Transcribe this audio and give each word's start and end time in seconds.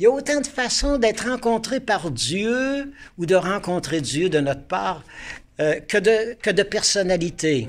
Il 0.00 0.04
y 0.04 0.06
a 0.06 0.12
autant 0.12 0.40
de 0.40 0.46
façons 0.46 0.96
d'être 0.96 1.28
rencontré 1.28 1.80
par 1.80 2.12
Dieu 2.12 2.92
ou 3.18 3.26
de 3.26 3.34
rencontrer 3.34 4.00
Dieu 4.00 4.28
de 4.28 4.38
notre 4.38 4.62
part 4.62 5.02
euh, 5.58 5.80
que, 5.80 5.98
de, 5.98 6.34
que 6.34 6.50
de 6.50 6.62
personnalités. 6.62 7.66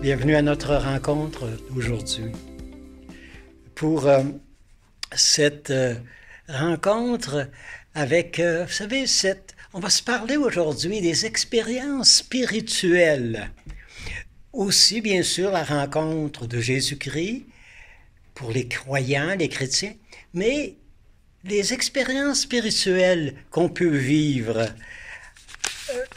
Bienvenue 0.00 0.36
à 0.36 0.42
notre 0.42 0.76
rencontre 0.76 1.48
aujourd'hui. 1.76 2.30
Pour 3.74 4.06
euh, 4.06 4.22
cette 5.16 5.70
euh, 5.70 5.94
rencontre 6.48 7.48
avec, 7.94 8.40
euh, 8.40 8.64
vous 8.64 8.72
savez, 8.72 9.04
on 9.72 9.80
va 9.80 9.90
se 9.90 10.02
parler 10.02 10.36
aujourd'hui 10.36 11.00
des 11.00 11.26
expériences 11.26 12.16
spirituelles. 12.16 13.50
Aussi, 14.52 15.00
bien 15.00 15.22
sûr, 15.22 15.50
la 15.50 15.64
rencontre 15.64 16.46
de 16.46 16.60
Jésus-Christ 16.60 17.44
pour 18.34 18.50
les 18.50 18.68
croyants, 18.68 19.34
les 19.36 19.48
chrétiens, 19.48 19.94
mais 20.32 20.76
les 21.44 21.72
expériences 21.72 22.42
spirituelles 22.42 23.34
qu'on 23.50 23.68
peut 23.68 23.96
vivre. 23.96 24.68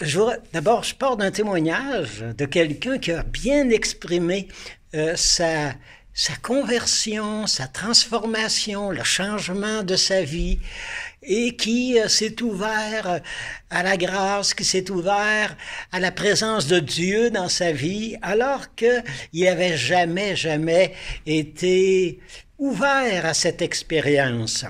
Euh, 0.01 0.37
d'abord, 0.53 0.83
je 0.83 0.95
pars 0.95 1.17
d'un 1.17 1.31
témoignage 1.31 2.23
de 2.37 2.45
quelqu'un 2.45 2.97
qui 2.97 3.11
a 3.11 3.23
bien 3.23 3.69
exprimé 3.69 4.47
euh, 4.95 5.15
sa, 5.15 5.73
sa 6.17 6.35
conversion, 6.37 7.45
sa 7.45 7.67
transformation, 7.67 8.89
le 8.89 9.03
changement 9.03 9.83
de 9.83 9.95
sa 9.95 10.23
vie, 10.23 10.57
et 11.21 11.55
qui 11.55 11.99
euh, 11.99 12.07
s'est 12.07 12.41
ouvert 12.41 13.21
à 13.69 13.83
la 13.83 13.97
grâce, 13.97 14.55
qui 14.55 14.65
s'est 14.65 14.89
ouvert 14.89 15.55
à 15.91 15.99
la 15.99 16.11
présence 16.11 16.65
de 16.65 16.79
Dieu 16.79 17.29
dans 17.29 17.49
sa 17.49 17.71
vie, 17.71 18.17
alors 18.23 18.73
qu'il 18.73 19.03
n'avait 19.35 19.77
jamais, 19.77 20.35
jamais 20.35 20.95
été 21.27 22.19
ouvert 22.57 23.27
à 23.27 23.35
cette 23.35 23.61
expérience. 23.61 24.65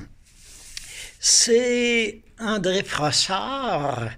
C'est 1.17 2.19
André 2.39 2.83
Frossard 2.83 4.09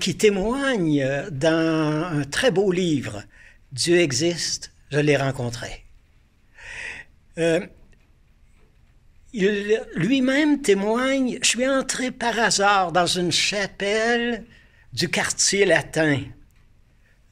qui 0.00 0.16
témoigne 0.16 1.28
dans 1.30 2.08
un 2.10 2.24
très 2.24 2.50
beau 2.50 2.72
livre, 2.72 3.22
Dieu 3.72 4.00
existe, 4.00 4.72
je 4.90 4.98
l'ai 4.98 5.16
rencontré. 5.16 5.84
Euh, 7.38 7.60
lui-même 9.32 10.60
témoigne, 10.60 11.38
je 11.42 11.48
suis 11.48 11.68
entré 11.68 12.10
par 12.10 12.38
hasard 12.38 12.92
dans 12.92 13.06
une 13.06 13.32
chapelle 13.32 14.44
du 14.92 15.08
quartier 15.08 15.64
latin, 15.64 16.20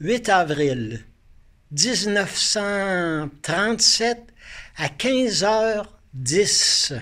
8 0.00 0.28
avril 0.28 1.04
1937 1.72 4.18
à 4.76 4.86
15h10. 4.88 7.00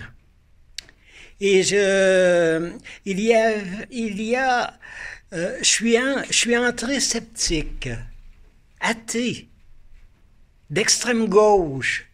Et 1.39 1.61
je, 1.61 2.71
il 3.05 3.19
y 3.19 3.35
a, 3.35 3.51
il 3.91 4.19
y 4.21 4.35
a, 4.35 4.73
euh, 5.33 5.55
je 5.61 6.23
je 6.29 6.35
suis 6.35 6.57
entré 6.57 6.99
sceptique, 6.99 7.89
athée, 8.79 9.47
d'extrême 10.71 11.27
gauche, 11.27 12.07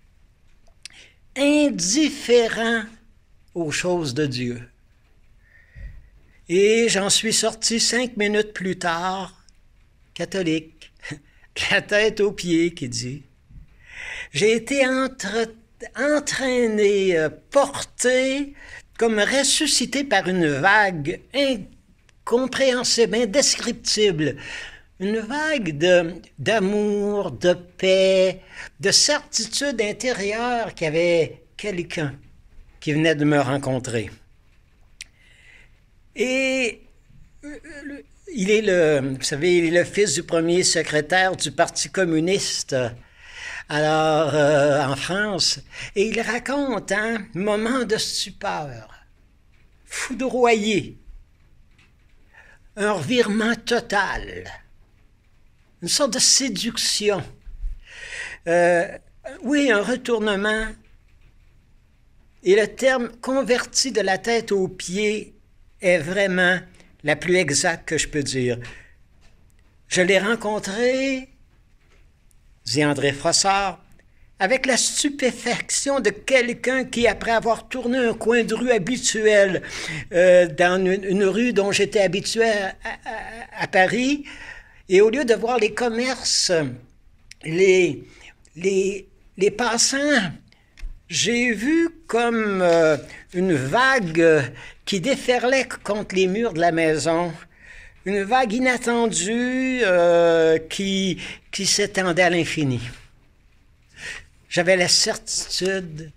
indifférent 1.38 2.84
aux 3.56 3.72
choses 3.72 4.14
de 4.14 4.26
Dieu. 4.26 4.62
Et 6.50 6.88
j'en 6.90 7.10
suis 7.10 7.34
sorti 7.34 7.80
cinq 7.80 8.18
minutes 8.18 8.54
plus 8.54 8.78
tard, 8.78 9.44
catholique, 10.14 10.92
la 11.72 11.82
tête 11.82 12.20
aux 12.20 12.32
pieds, 12.32 12.74
qui 12.74 12.90
dit. 12.90 13.24
J'ai 14.32 14.54
été 14.54 14.84
entraîné, 15.96 17.18
euh, 17.18 17.30
porté, 17.52 18.54
comme 18.98 19.20
ressuscité 19.20 20.04
par 20.04 20.28
une 20.28 20.48
vague 20.48 21.22
incompréhensible, 21.34 23.16
indescriptible, 23.16 24.38
une 25.04 25.20
vague 25.20 25.78
d'amour, 26.40 27.32
de, 27.32 27.54
paix, 27.54 28.40
de 28.80 28.92
certitude 28.92 29.82
intérieure 29.82 30.74
qu'il 30.74 30.86
y 30.86 30.88
avait 30.88 31.44
quelqu'un 31.58 32.16
qui 32.80 32.94
venait 32.94 33.16
de 33.16 33.26
me 33.26 33.40
rencontrer. 33.40 34.10
Et 36.16 36.82
il 38.34 38.50
est 38.50 38.62
le, 38.62 39.16
vous 39.18 39.24
savez, 39.24 39.58
il 39.58 39.66
est 39.76 39.80
le 39.80 39.84
fils 39.84 40.14
du 40.14 40.24
premier 40.24 40.64
secrétaire 40.64 41.36
du 41.36 41.52
Parti 41.52 41.90
communiste. 41.90 42.76
Alors, 43.68 44.34
euh, 44.34 44.86
en 44.86 44.96
France, 44.96 45.60
et 45.96 46.08
il 46.08 46.22
raconte 46.22 46.92
un 46.92 47.26
moment 47.34 47.84
de 47.84 47.98
stupeur, 47.98 48.90
foudroyé, 49.86 50.98
un 52.78 52.92
revirement 52.94 53.56
total 53.56 54.46
une 55.84 55.90
sorte 55.90 56.14
de 56.14 56.20
séduction. 56.20 57.22
Euh, 58.48 58.88
oui, 59.44 59.70
un 59.70 59.84
retournement. 59.84 60.68
Et 62.44 62.56
le 62.56 62.68
terme 62.68 63.10
converti 63.22 63.92
de 63.92 64.00
la 64.00 64.18
tête 64.18 64.54
aux 64.54 64.70
pieds 64.70 65.36
est 65.82 65.98
vraiment 65.98 66.58
la 67.04 67.18
plus 67.18 67.36
exacte 67.36 67.88
que 67.90 67.98
je 67.98 68.08
peux 68.08 68.24
dire. 68.24 68.58
Je 69.90 70.02
l'ai 70.02 70.20
rencontré, 70.20 71.28
dit 72.64 72.86
André 72.86 73.12
Frossard, 73.12 73.84
avec 74.40 74.66
la 74.66 74.78
stupéfaction 74.78 76.00
de 76.00 76.12
quelqu'un 76.12 76.86
qui, 76.86 77.08
après 77.08 77.32
avoir 77.32 77.68
tourné 77.68 77.98
un 77.98 78.14
coin 78.14 78.44
de 78.44 78.56
rue 78.56 78.72
habituel 78.72 79.62
euh, 80.14 80.48
dans 80.48 80.84
une, 80.86 81.24
rue 81.26 81.52
dont 81.52 81.74
j'étais 81.74 82.02
habitué 82.02 82.46
à 83.58 83.68
Paris, 83.68 84.26
et 84.90 85.02
au 85.02 85.10
lieu 85.10 85.26
de 85.26 85.34
voir 85.34 85.58
les 85.60 85.74
commerces, 85.74 86.52
les, 87.44 88.04
les, 88.56 89.08
les 89.38 89.52
passants, 89.52 90.32
j'ai 91.10 91.54
vu 91.54 91.90
comme 92.08 92.62
euh, 92.62 92.98
une 93.34 93.54
vague 93.54 94.52
qui 94.86 95.00
déferlait 95.00 95.68
contre 95.84 96.16
les 96.16 96.28
murs 96.28 96.54
de 96.54 96.60
la 96.60 96.72
maison, 96.72 97.34
une 98.06 98.24
vague 98.24 98.54
inattendue 98.54 99.82
euh, 99.84 100.58
qui, 100.58 101.20
qui 101.52 101.66
s'étendait 101.66 102.24
à 102.24 102.30
l'infini. 102.30 102.82
J'avais 104.50 104.76
la 104.76 104.88
certitude 104.88 106.12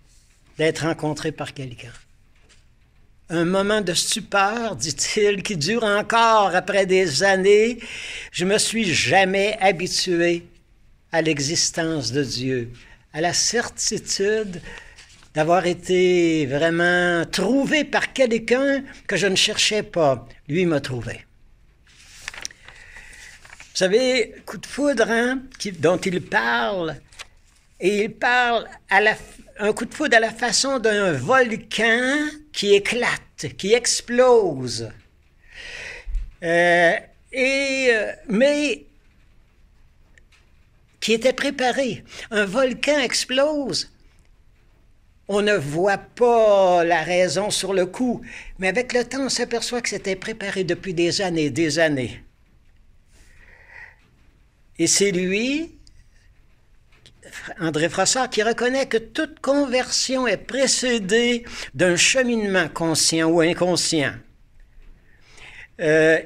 d'être 0.58 0.86
rencontré 0.86 1.32
par 1.32 1.54
quelqu'un 1.54 1.92
un 3.28 3.44
moment 3.44 3.80
de 3.80 3.92
stupeur, 3.92 4.76
dit-il, 4.76 5.42
qui 5.42 5.56
dure 5.56 5.82
encore 5.82 6.54
après 6.54 6.86
des 6.86 7.22
années. 7.22 7.78
Je 8.30 8.44
me 8.44 8.58
suis 8.58 8.92
jamais 8.92 9.56
habitué 9.60 10.46
à 11.10 11.22
l'existence 11.22 12.12
de 12.12 12.22
Dieu, 12.22 12.70
à 13.12 13.20
la 13.20 13.32
certitude 13.32 14.60
d'avoir 15.34 15.66
été 15.66 16.46
vraiment 16.46 17.24
trouvé 17.30 17.84
par 17.84 18.12
quelqu'un 18.12 18.82
que 19.06 19.16
je 19.16 19.26
ne 19.26 19.36
cherchais 19.36 19.82
pas. 19.82 20.26
Lui 20.48 20.64
m'a 20.64 20.80
trouvé. 20.80 21.24
Vous 23.76 23.80
savez, 23.80 24.34
coup 24.46 24.56
de 24.56 24.66
foudre 24.66 25.10
hein, 25.10 25.42
dont 25.80 25.98
il 25.98 26.22
parle, 26.22 26.96
et 27.78 28.04
il 28.04 28.12
parle 28.12 28.66
à 28.88 29.02
la, 29.02 29.14
un 29.58 29.72
coup 29.72 29.84
de 29.84 29.92
foudre 29.92 30.16
à 30.16 30.20
la 30.20 30.30
façon 30.30 30.78
d'un 30.78 31.12
volcan 31.12 32.28
qui 32.56 32.72
éclate, 32.72 33.54
qui 33.58 33.74
explose. 33.74 34.90
Euh, 36.42 36.92
et, 37.30 37.88
euh, 37.90 38.12
mais 38.28 38.86
qui 41.00 41.12
était 41.12 41.34
préparé. 41.34 42.02
Un 42.30 42.46
volcan 42.46 42.98
explose. 42.98 43.92
On 45.28 45.42
ne 45.42 45.54
voit 45.54 45.98
pas 45.98 46.82
la 46.82 47.02
raison 47.02 47.50
sur 47.50 47.74
le 47.74 47.84
coup, 47.84 48.22
mais 48.58 48.68
avec 48.68 48.94
le 48.94 49.04
temps, 49.04 49.26
on 49.26 49.28
s'aperçoit 49.28 49.82
que 49.82 49.90
c'était 49.90 50.16
préparé 50.16 50.64
depuis 50.64 50.94
des 50.94 51.20
années, 51.20 51.50
des 51.50 51.78
années. 51.78 52.24
Et 54.78 54.86
c'est 54.86 55.10
lui 55.10 55.75
André 57.60 57.88
Frossard, 57.88 58.30
qui 58.30 58.42
reconnaît 58.42 58.86
que 58.86 58.98
toute 58.98 59.40
conversion 59.40 60.26
est 60.26 60.36
précédée 60.36 61.44
d'un 61.74 61.96
cheminement 61.96 62.68
conscient 62.68 63.28
ou 63.28 63.40
inconscient. 63.40 64.14
Euh, 65.80 66.18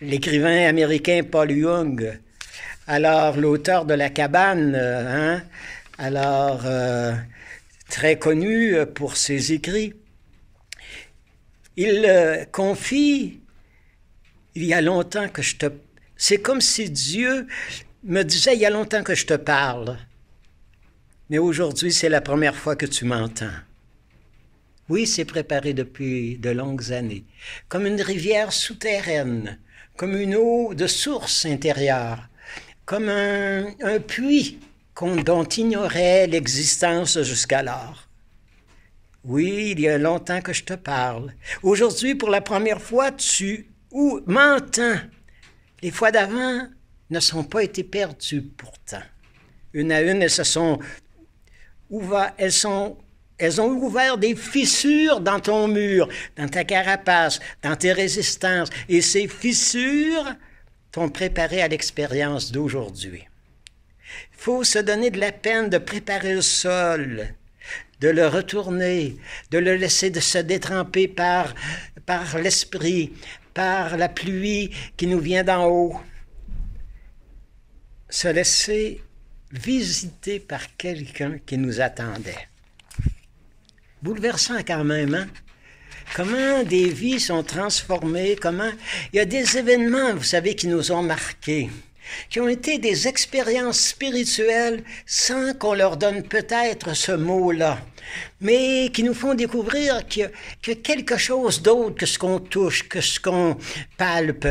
l'écrivain 0.00 0.66
américain 0.66 1.22
Paul 1.22 1.52
Young, 1.52 2.18
alors 2.86 3.36
l'auteur 3.36 3.84
de 3.84 3.94
La 3.94 4.10
cabane, 4.10 4.74
euh, 4.74 5.36
hein, 5.36 5.42
alors 5.98 6.62
euh, 6.64 7.12
très 7.88 8.18
connu 8.18 8.74
pour 8.94 9.16
ses 9.16 9.52
écrits, 9.52 9.94
il 11.76 12.46
confie, 12.50 13.40
il 14.54 14.64
y 14.64 14.74
a 14.74 14.80
longtemps 14.80 15.28
que 15.28 15.42
je 15.42 15.56
te... 15.56 15.66
C'est 16.16 16.38
comme 16.38 16.60
si 16.60 16.90
Dieu 16.90 17.46
me 18.04 18.22
disait, 18.22 18.54
il 18.54 18.60
y 18.60 18.66
a 18.66 18.70
longtemps 18.70 19.02
que 19.02 19.14
je 19.14 19.26
te 19.26 19.34
parle, 19.34 19.96
mais 21.30 21.38
aujourd'hui 21.38 21.92
c'est 21.92 22.08
la 22.08 22.20
première 22.20 22.56
fois 22.56 22.76
que 22.76 22.86
tu 22.86 23.04
m'entends. 23.04 23.58
Oui, 24.88 25.06
c'est 25.06 25.24
préparé 25.24 25.72
depuis 25.72 26.36
de 26.38 26.50
longues 26.50 26.92
années, 26.92 27.24
comme 27.68 27.86
une 27.86 28.02
rivière 28.02 28.52
souterraine, 28.52 29.58
comme 29.96 30.16
une 30.16 30.34
eau 30.34 30.74
de 30.74 30.86
source 30.86 31.46
intérieure, 31.46 32.28
comme 32.84 33.08
un, 33.08 33.68
un 33.82 34.00
puits 34.00 34.58
dont 35.24 35.44
ignorait 35.44 36.26
l'existence 36.26 37.22
jusqu'alors. 37.22 38.08
Oui, 39.24 39.70
il 39.72 39.80
y 39.80 39.88
a 39.88 39.98
longtemps 39.98 40.40
que 40.40 40.52
je 40.52 40.64
te 40.64 40.74
parle. 40.74 41.32
Aujourd'hui, 41.62 42.14
pour 42.14 42.28
la 42.28 42.40
première 42.40 42.82
fois, 42.82 43.12
tu 43.12 43.68
ou 43.90 44.20
m'entends. 44.26 44.98
Les 45.82 45.90
fois 45.90 46.10
d'avant 46.10 46.66
ne 47.12 47.20
sont 47.20 47.44
pas 47.44 47.62
été 47.62 47.84
perdues 47.84 48.42
pourtant. 48.42 49.02
Une 49.72 49.92
à 49.92 50.02
une, 50.02 50.22
elles 50.22 50.30
se 50.30 50.44
sont 50.44 50.80
ouvertes, 51.90 52.34
elles 52.38 52.52
sont 52.52 52.96
elles 53.38 53.60
ont 53.60 53.70
ouvert 53.70 54.18
des 54.18 54.36
fissures 54.36 55.18
dans 55.18 55.40
ton 55.40 55.66
mur, 55.66 56.08
dans 56.36 56.48
ta 56.48 56.62
carapace, 56.62 57.40
dans 57.60 57.74
tes 57.74 57.92
résistances. 57.92 58.68
Et 58.88 59.00
ces 59.00 59.26
fissures 59.26 60.32
t'ont 60.92 61.08
préparé 61.08 61.60
à 61.60 61.66
l'expérience 61.66 62.52
d'aujourd'hui. 62.52 63.26
Il 64.32 64.38
faut 64.38 64.62
se 64.62 64.78
donner 64.78 65.10
de 65.10 65.18
la 65.18 65.32
peine 65.32 65.70
de 65.70 65.78
préparer 65.78 66.34
le 66.34 66.42
sol, 66.42 67.34
de 68.00 68.08
le 68.08 68.28
retourner, 68.28 69.16
de 69.50 69.58
le 69.58 69.74
laisser 69.74 70.10
de 70.10 70.20
se 70.20 70.38
détremper 70.38 71.08
par, 71.08 71.52
par 72.06 72.38
l'esprit, 72.38 73.12
par 73.54 73.96
la 73.96 74.08
pluie 74.08 74.70
qui 74.96 75.08
nous 75.08 75.20
vient 75.20 75.42
d'en 75.42 75.66
haut. 75.66 76.00
Se 78.12 78.28
laisser 78.28 79.00
visiter 79.50 80.38
par 80.38 80.76
quelqu'un 80.76 81.38
qui 81.46 81.56
nous 81.56 81.80
attendait. 81.80 82.46
Bouleversant 84.02 84.58
quand 84.66 84.84
même, 84.84 85.14
hein? 85.14 85.28
Comment 86.14 86.62
des 86.62 86.90
vies 86.90 87.20
sont 87.20 87.42
transformées, 87.42 88.36
comment 88.38 88.70
il 89.12 89.16
y 89.16 89.20
a 89.20 89.24
des 89.24 89.56
événements, 89.56 90.14
vous 90.14 90.24
savez, 90.24 90.54
qui 90.54 90.66
nous 90.66 90.92
ont 90.92 91.02
marqués 91.02 91.70
qui 92.28 92.40
ont 92.40 92.48
été 92.48 92.78
des 92.78 93.08
expériences 93.08 93.80
spirituelles 93.80 94.82
sans 95.06 95.54
qu'on 95.54 95.74
leur 95.74 95.96
donne 95.96 96.22
peut-être 96.22 96.94
ce 96.94 97.12
mot-là, 97.12 97.78
mais 98.40 98.90
qui 98.92 99.02
nous 99.02 99.14
font 99.14 99.34
découvrir 99.34 100.00
y, 100.16 100.22
a 100.22 100.74
quelque 100.82 101.16
chose 101.16 101.62
d'autre 101.62 101.96
que 101.96 102.06
ce 102.06 102.18
qu'on 102.18 102.40
touche, 102.40 102.88
que 102.88 103.00
ce 103.00 103.20
qu'on 103.20 103.56
palpe, 103.96 104.46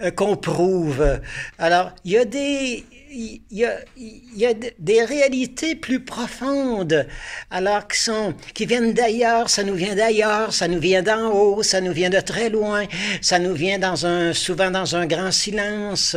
euh, 0.00 0.10
qu'on 0.12 0.36
prouve. 0.36 1.20
Alors, 1.58 1.92
il 2.04 2.12
y 2.12 2.18
a 2.18 2.24
des... 2.24 2.84
Il 3.14 3.42
y, 3.50 3.66
a, 3.66 3.78
il 3.98 4.38
y 4.38 4.46
a 4.46 4.54
des 4.54 5.04
réalités 5.04 5.74
plus 5.74 6.02
profondes, 6.02 7.06
alors 7.50 7.86
qui 7.86 8.64
viennent 8.64 8.94
d'ailleurs, 8.94 9.50
ça 9.50 9.64
nous 9.64 9.74
vient 9.74 9.94
d'ailleurs, 9.94 10.54
ça 10.54 10.66
nous 10.66 10.80
vient 10.80 11.02
d'en 11.02 11.30
haut, 11.30 11.62
ça 11.62 11.82
nous 11.82 11.92
vient 11.92 12.08
de 12.08 12.20
très 12.20 12.48
loin, 12.48 12.86
ça 13.20 13.38
nous 13.38 13.52
vient 13.52 13.78
dans 13.78 14.06
un, 14.06 14.32
souvent 14.32 14.70
dans 14.70 14.96
un 14.96 15.04
grand 15.06 15.30
silence. 15.30 16.16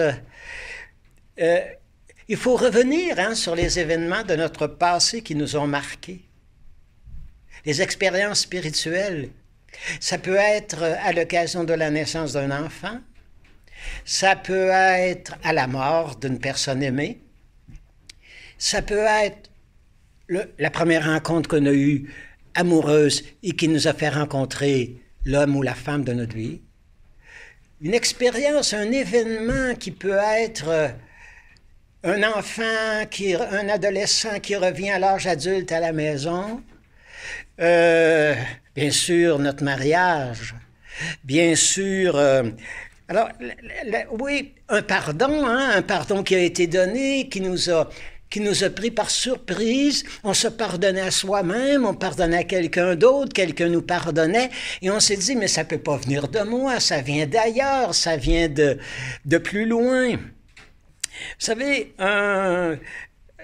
Euh, 1.41 1.59
il 2.29 2.37
faut 2.37 2.55
revenir 2.55 3.19
hein, 3.19 3.35
sur 3.35 3.55
les 3.55 3.77
événements 3.77 4.23
de 4.23 4.35
notre 4.35 4.67
passé 4.67 5.21
qui 5.21 5.35
nous 5.35 5.57
ont 5.57 5.67
marqués. 5.67 6.21
Les 7.65 7.81
expériences 7.81 8.41
spirituelles, 8.41 9.31
ça 9.99 10.17
peut 10.17 10.37
être 10.37 10.81
à 10.81 11.11
l'occasion 11.11 11.65
de 11.65 11.73
la 11.73 11.89
naissance 11.89 12.31
d'un 12.31 12.63
enfant, 12.63 12.99
ça 14.03 14.35
peut 14.35 14.69
être 14.69 15.35
à 15.43 15.53
la 15.53 15.67
mort 15.67 16.15
d'une 16.15 16.39
personne 16.39 16.83
aimée, 16.83 17.19
ça 18.57 18.81
peut 18.81 19.05
être 19.23 19.49
la 20.57 20.71
première 20.71 21.05
rencontre 21.05 21.49
qu'on 21.49 21.65
a 21.65 21.73
eue 21.73 22.09
amoureuse 22.55 23.23
et 23.43 23.51
qui 23.51 23.67
nous 23.67 23.87
a 23.87 23.93
fait 23.93 24.09
rencontrer 24.09 24.95
l'homme 25.25 25.55
ou 25.55 25.61
la 25.61 25.75
femme 25.75 26.03
de 26.03 26.13
notre 26.13 26.35
vie. 26.35 26.61
Une 27.81 27.93
expérience, 27.93 28.73
un 28.73 28.91
événement 28.91 29.75
qui 29.75 29.91
peut 29.91 30.17
être 30.17 30.93
un 32.03 32.23
enfant, 32.23 32.61
un 33.51 33.69
adolescent 33.69 34.39
qui 34.39 34.55
revient 34.55 34.91
à 34.91 34.99
l'âge 34.99 35.27
adulte 35.27 35.71
à 35.71 35.79
la 35.79 35.91
maison, 35.91 36.61
euh, 37.59 38.35
bien 38.75 38.91
sûr 38.91 39.39
notre 39.39 39.63
mariage, 39.63 40.55
bien 41.23 41.55
sûr. 41.55 42.15
Euh, 42.15 42.43
alors, 43.07 43.29
oui, 44.19 44.53
un 44.69 44.81
pardon, 44.81 45.45
hein, 45.45 45.71
un 45.75 45.81
pardon 45.83 46.23
qui 46.23 46.35
a 46.35 46.39
été 46.39 46.67
donné, 46.67 47.29
qui 47.29 47.41
nous 47.41 47.69
a 47.69 47.89
qui 48.31 48.39
nous 48.41 48.63
a 48.63 48.69
pris 48.69 48.91
par 48.91 49.11
surprise. 49.11 50.03
On 50.23 50.33
se 50.33 50.47
pardonnait 50.47 51.01
à 51.01 51.11
soi-même, 51.11 51.85
on 51.85 51.93
pardonnait 51.93 52.39
à 52.39 52.43
quelqu'un 52.43 52.95
d'autre, 52.95 53.31
quelqu'un 53.31 53.69
nous 53.69 53.83
pardonnait, 53.83 54.49
et 54.81 54.89
on 54.89 54.99
s'est 54.99 55.15
dit, 55.15 55.35
mais 55.35 55.47
ça 55.47 55.63
peut 55.63 55.77
pas 55.77 55.97
venir 55.97 56.27
de 56.27 56.39
moi, 56.39 56.79
ça 56.79 57.01
vient 57.01 57.27
d'ailleurs, 57.27 57.93
ça 57.93 58.17
vient 58.17 58.49
de, 58.49 58.77
de 59.25 59.37
plus 59.37 59.65
loin. 59.65 60.15
Vous 60.15 60.19
savez, 61.37 61.93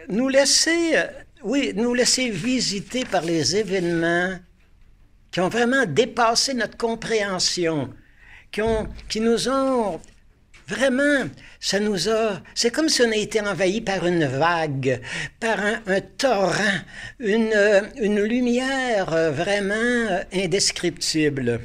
nous 0.09 0.27
laisser, 0.27 0.95
oui, 1.43 1.71
nous 1.75 1.93
laisser 1.93 2.29
visiter 2.29 3.05
par 3.05 3.23
les 3.23 3.55
événements 3.55 4.35
qui 5.31 5.39
ont 5.39 5.49
vraiment 5.49 5.85
dépassé 5.85 6.53
notre 6.53 6.75
compréhension, 6.75 7.93
qui, 8.51 8.62
ont, 8.62 8.88
qui 9.07 9.21
nous 9.21 9.50
ont 9.50 10.00
vraiment, 10.68 11.30
ça 11.59 11.80
nous 11.80 12.09
a, 12.09 12.42
c'est 12.56 12.71
comme 12.71 12.89
si 12.89 13.01
on 13.01 13.12
a 13.12 13.15
été 13.15 13.42
envahi 13.42 13.81
par 13.81 14.06
une 14.06 14.25
vague, 14.25 15.01
par 15.39 15.59
un, 15.59 16.01
torrent, 16.18 16.80
une, 17.19 17.83
une 17.98 18.21
lumière 18.21 19.31
vraiment 19.31 20.24
indescriptible. 20.33 21.62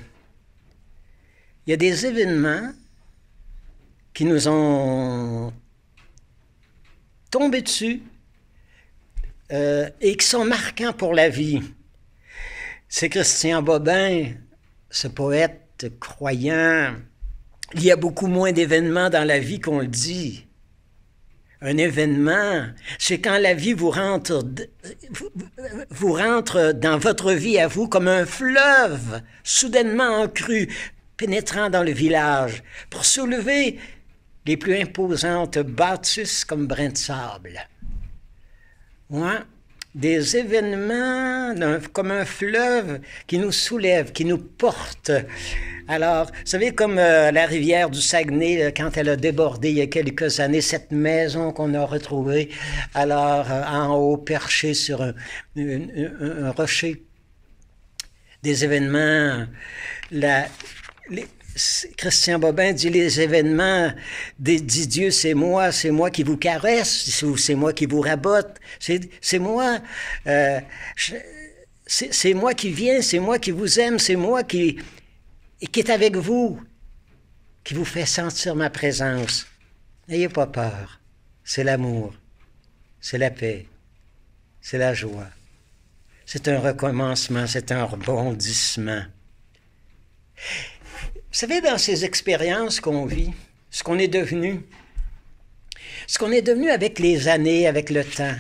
Il 1.67 1.71
y 1.71 1.75
a 1.75 1.77
des 1.77 2.07
événements 2.07 2.73
qui 4.15 4.25
nous 4.25 4.49
ont 4.49 5.53
tombés 7.31 7.63
dessus 7.63 8.03
euh, 9.53 9.91
et 10.01 10.17
qui 10.17 10.27
sont 10.27 10.45
marquants 10.45 10.93
pour 10.93 11.13
la 11.13 11.29
vie. 11.29 11.61
C'est 12.89 13.09
Christian 13.09 13.63
Bobin, 13.63 14.33
ce 14.91 15.09
poète 15.09 15.66
croyant. 15.99 16.95
Il 17.75 17.85
y 17.85 17.91
a 17.91 17.97
beaucoup 17.97 18.27
moins 18.27 18.53
d'événements 18.53 19.11
dans 19.11 19.27
la 19.27 19.39
vie 19.39 19.61
qu'on 19.61 19.81
le 19.81 19.87
dit. 19.87 20.47
Un 21.63 21.79
événement, 21.79 22.67
c'est 22.99 23.21
quand 23.21 23.39
la 23.39 23.55
vie 23.55 23.73
vous 23.73 23.91
rentre, 23.91 24.45
vous 25.91 26.13
rentre 26.13 26.73
dans 26.73 26.99
votre 26.99 27.33
vie 27.33 27.59
à 27.59 27.67
vous 27.67 27.89
comme 27.89 28.09
un 28.09 28.27
fleuve 28.27 29.23
soudainement 29.43 30.23
en 30.23 30.29
crue, 30.29 30.69
pénétrant 31.17 31.71
dans 31.71 31.83
le 31.83 31.93
village, 31.93 32.63
pour 32.91 33.05
soulever 33.05 33.79
les 34.45 34.57
plus 34.57 34.77
imposantes 34.81 35.59
bâtisses 35.59 36.45
comme 36.45 36.67
brin 36.67 36.91
de 36.91 36.97
sable. 36.97 37.59
Ouais, 39.09 39.41
des 39.97 40.37
événements 40.37 41.55
comme 41.93 42.11
un 42.11 42.27
fleuve 42.27 43.01
qui 43.27 43.39
nous 43.39 43.51
soulève, 43.51 44.13
qui 44.13 44.27
nous 44.27 44.39
porte. 44.39 45.11
Alors, 45.89 46.27
vous 46.27 46.33
savez, 46.45 46.75
comme 46.75 46.99
euh, 46.99 47.31
la 47.31 47.47
rivière 47.47 47.89
du 47.89 48.01
Saguenay, 48.01 48.63
euh, 48.63 48.71
quand 48.77 48.97
elle 48.97 49.09
a 49.09 49.17
débordé 49.17 49.71
il 49.71 49.77
y 49.77 49.81
a 49.81 49.87
quelques 49.87 50.41
années, 50.41 50.61
cette 50.61 50.91
maison 50.91 51.53
qu'on 51.53 51.73
a 51.75 51.85
retrouvée, 51.85 52.51
alors 52.93 53.51
euh, 53.51 53.65
en 53.65 53.95
haut, 53.95 54.17
perché 54.19 54.75
sur 54.75 55.01
un, 55.01 55.15
rocher, 56.51 57.03
des 58.43 58.65
événements, 58.65 59.47
les, 60.11 60.45
Christian 61.97 62.39
Bobin 62.39 62.73
dit 62.73 62.91
les 62.91 63.21
événements, 63.21 63.91
dit 64.39 64.61
Dieu, 64.61 65.11
c'est 65.11 65.35
moi, 65.35 65.73
c'est 65.73 65.91
moi 65.91 66.11
qui 66.11 66.23
vous 66.23 66.37
caresse, 66.37 67.09
c'est 67.37 67.55
moi 67.55 67.73
qui 67.73 67.87
vous 67.87 68.01
rabote, 68.01 68.59
c'est 68.79 69.39
moi, 69.39 69.79
euh, 70.27 70.61
c'est 71.87 72.35
moi 72.35 72.53
qui 72.53 72.71
viens, 72.71 73.01
c'est 73.01 73.19
moi 73.19 73.39
qui 73.39 73.53
vous 73.53 73.81
aime, 73.81 73.99
c'est 73.99 74.17
moi 74.17 74.45
qui, 74.45 74.79
qui 75.73 75.81
est 75.81 75.91
avec 75.91 76.17
vous, 76.17 76.61
qui 77.65 77.75
vous 77.75 77.87
fait 77.87 78.07
sentir 78.07 78.55
ma 78.55 78.69
présence. 78.69 79.47
N'ayez 80.09 80.29
pas 80.29 80.47
peur, 80.47 81.01
c'est 81.43 81.65
l'amour, 81.65 82.15
c'est 83.01 83.19
la 83.19 83.31
paix, 83.31 83.67
c'est 84.61 84.79
la 84.79 84.93
joie. 84.93 85.29
C'est 86.29 86.49
un 86.49 86.59
recommencement, 86.59 87.47
c'est 87.47 87.71
un 87.71 87.85
rebondissement. 87.85 89.05
Vous 91.37 91.41
savez, 91.41 91.61
dans 91.61 91.77
ces 91.77 92.07
expériences 92.07 92.81
qu'on 92.81 93.05
vit, 93.05 93.31
ce 93.71 93.83
qu'on 93.83 93.99
est 93.99 94.09
devenu, 94.09 94.63
ce 96.07 96.19
qu'on 96.19 96.33
est 96.33 96.41
devenu 96.41 96.71
avec 96.71 96.99
les 96.99 97.29
années, 97.29 97.67
avec 97.67 97.91
le 97.91 98.07
temps, 98.07 98.37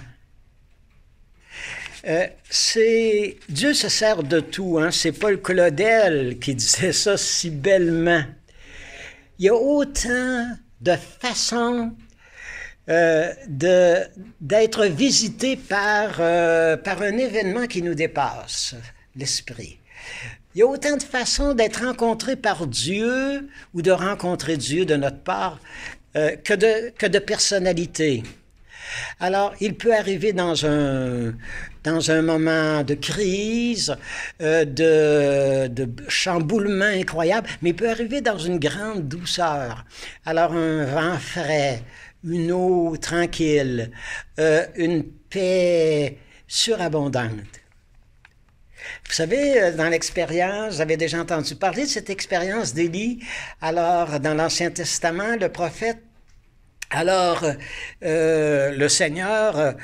euh, 2.06 2.26
c'est 2.48 3.36
Dieu 3.50 3.74
se 3.74 3.90
sert 3.90 4.22
de 4.22 4.40
tout. 4.40 4.78
Hein? 4.78 4.92
C'est 4.92 5.12
Paul 5.12 5.42
Claudel 5.42 6.38
qui 6.38 6.54
disait 6.54 6.94
ça 6.94 7.18
si 7.18 7.50
bellement. 7.50 8.24
Il 9.38 9.44
y 9.44 9.50
a 9.50 9.54
autant 9.54 10.46
de 10.80 10.96
façons 11.20 11.92
euh, 12.88 13.30
d'être 14.40 14.86
visité 14.86 15.58
par, 15.58 16.16
euh, 16.20 16.78
par 16.78 17.02
un 17.02 17.18
événement 17.18 17.66
qui 17.66 17.82
nous 17.82 17.94
dépasse, 17.94 18.74
l'esprit. 19.14 19.80
Il 20.56 20.60
y 20.60 20.62
a 20.62 20.66
autant 20.66 20.96
de 20.96 21.02
façons 21.02 21.52
d'être 21.52 21.84
rencontré 21.84 22.34
par 22.34 22.66
Dieu 22.66 23.46
ou 23.74 23.82
de 23.82 23.90
rencontrer 23.90 24.56
Dieu 24.56 24.86
de 24.86 24.96
notre 24.96 25.18
part 25.18 25.60
euh, 26.16 26.34
que, 26.36 26.54
de, 26.54 26.94
que 26.96 27.18
personnalité. 27.18 28.22
Alors, 29.20 29.52
il 29.60 29.74
peut 29.74 29.94
arriver 29.94 30.32
dans 30.32 30.64
un, 30.64 32.22
moment 32.22 32.82
de 32.84 32.94
crise, 32.94 33.94
euh, 34.40 34.64
de, 34.64 35.68
de, 35.68 35.90
chamboulement 36.08 36.86
incroyable, 36.86 37.50
mais 37.60 37.70
il 37.70 37.76
peut 37.76 37.90
arriver 37.90 38.22
dans 38.22 38.38
une 38.38 38.58
grande 38.58 39.06
douceur. 39.06 39.84
Alors, 40.24 40.54
un 40.54 40.86
vent 40.86 41.18
frais, 41.18 41.82
une 42.24 42.50
eau 42.50 42.96
tranquille, 42.96 43.90
euh, 44.38 44.64
une 44.76 45.04
paix 45.04 46.16
surabondante. 46.48 47.65
Vous 49.06 49.12
savez, 49.12 49.60
euh, 49.60 49.72
dans 49.72 49.88
l'expérience, 49.88 50.76
j'avais 50.76 50.96
déjà 50.96 51.20
entendu 51.20 51.54
parler 51.54 51.82
de 51.82 51.88
cette 51.88 52.10
expérience 52.10 52.74
d'Élie. 52.74 53.20
Alors, 53.60 54.20
dans 54.20 54.34
l'Ancien 54.34 54.70
Testament, 54.70 55.36
le 55.36 55.48
prophète 55.48 55.98
alors, 56.90 57.44
euh, 58.04 58.70
le 58.70 58.88
Seigneur 58.88 59.74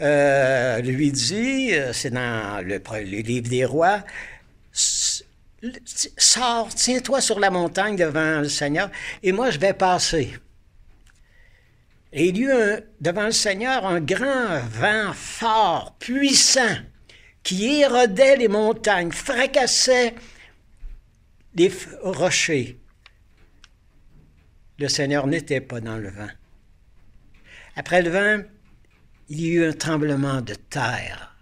euh, 0.00 0.78
lui 0.78 1.10
dit, 1.10 1.72
c'est 1.92 2.10
dans 2.10 2.64
le, 2.64 2.80
livre 3.00 3.48
des 3.48 3.64
rois, 3.64 4.04
sors, 4.72 6.68
tiens-toi 6.72 7.20
sur 7.20 7.40
la 7.40 7.50
montagne 7.50 7.96
devant 7.96 8.40
le 8.40 8.48
Seigneur, 8.48 8.90
et 9.24 9.32
moi 9.32 9.50
je 9.50 9.58
vais 9.58 9.72
passer. 9.72 10.34
Et 12.12 12.28
il 12.28 12.36
y 12.36 12.44
eut 12.44 12.80
devant 13.00 13.24
le 13.24 13.32
Seigneur 13.32 13.84
un 13.86 14.00
grand 14.00 14.60
vent 14.70 15.12
fort, 15.14 15.96
puissant, 15.98 16.76
qui 17.42 17.80
érodait 17.80 18.36
les 18.36 18.48
montagnes, 18.48 19.10
fracassait 19.10 20.14
les 21.54 21.72
rochers. 22.02 22.78
Le 24.78 24.88
Seigneur 24.88 25.26
n'était 25.26 25.60
pas 25.60 25.80
dans 25.80 25.98
le 25.98 26.10
vent. 26.10 26.30
Après 27.76 28.02
le 28.02 28.10
vent, 28.10 28.42
il 29.28 29.40
y 29.40 29.48
eut 29.48 29.64
un 29.64 29.72
tremblement 29.72 30.40
de 30.40 30.54
terre. 30.54 31.36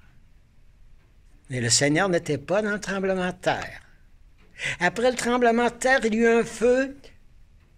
Mais 1.49 1.61
le 1.61 1.71
Seigneur 1.71 2.09
n'était 2.09 2.39
pas 2.39 2.63
dans 2.63 2.73
le 2.73 2.81
tremblement 2.81 3.29
de 3.29 3.37
terre. 3.37 3.81
Après 4.79 5.11
le 5.11 5.17
tremblement 5.17 5.67
de 5.67 5.75
terre, 5.75 6.01
il 6.05 6.15
y 6.15 6.19
eut 6.19 6.29
un 6.29 6.45
feu. 6.45 6.97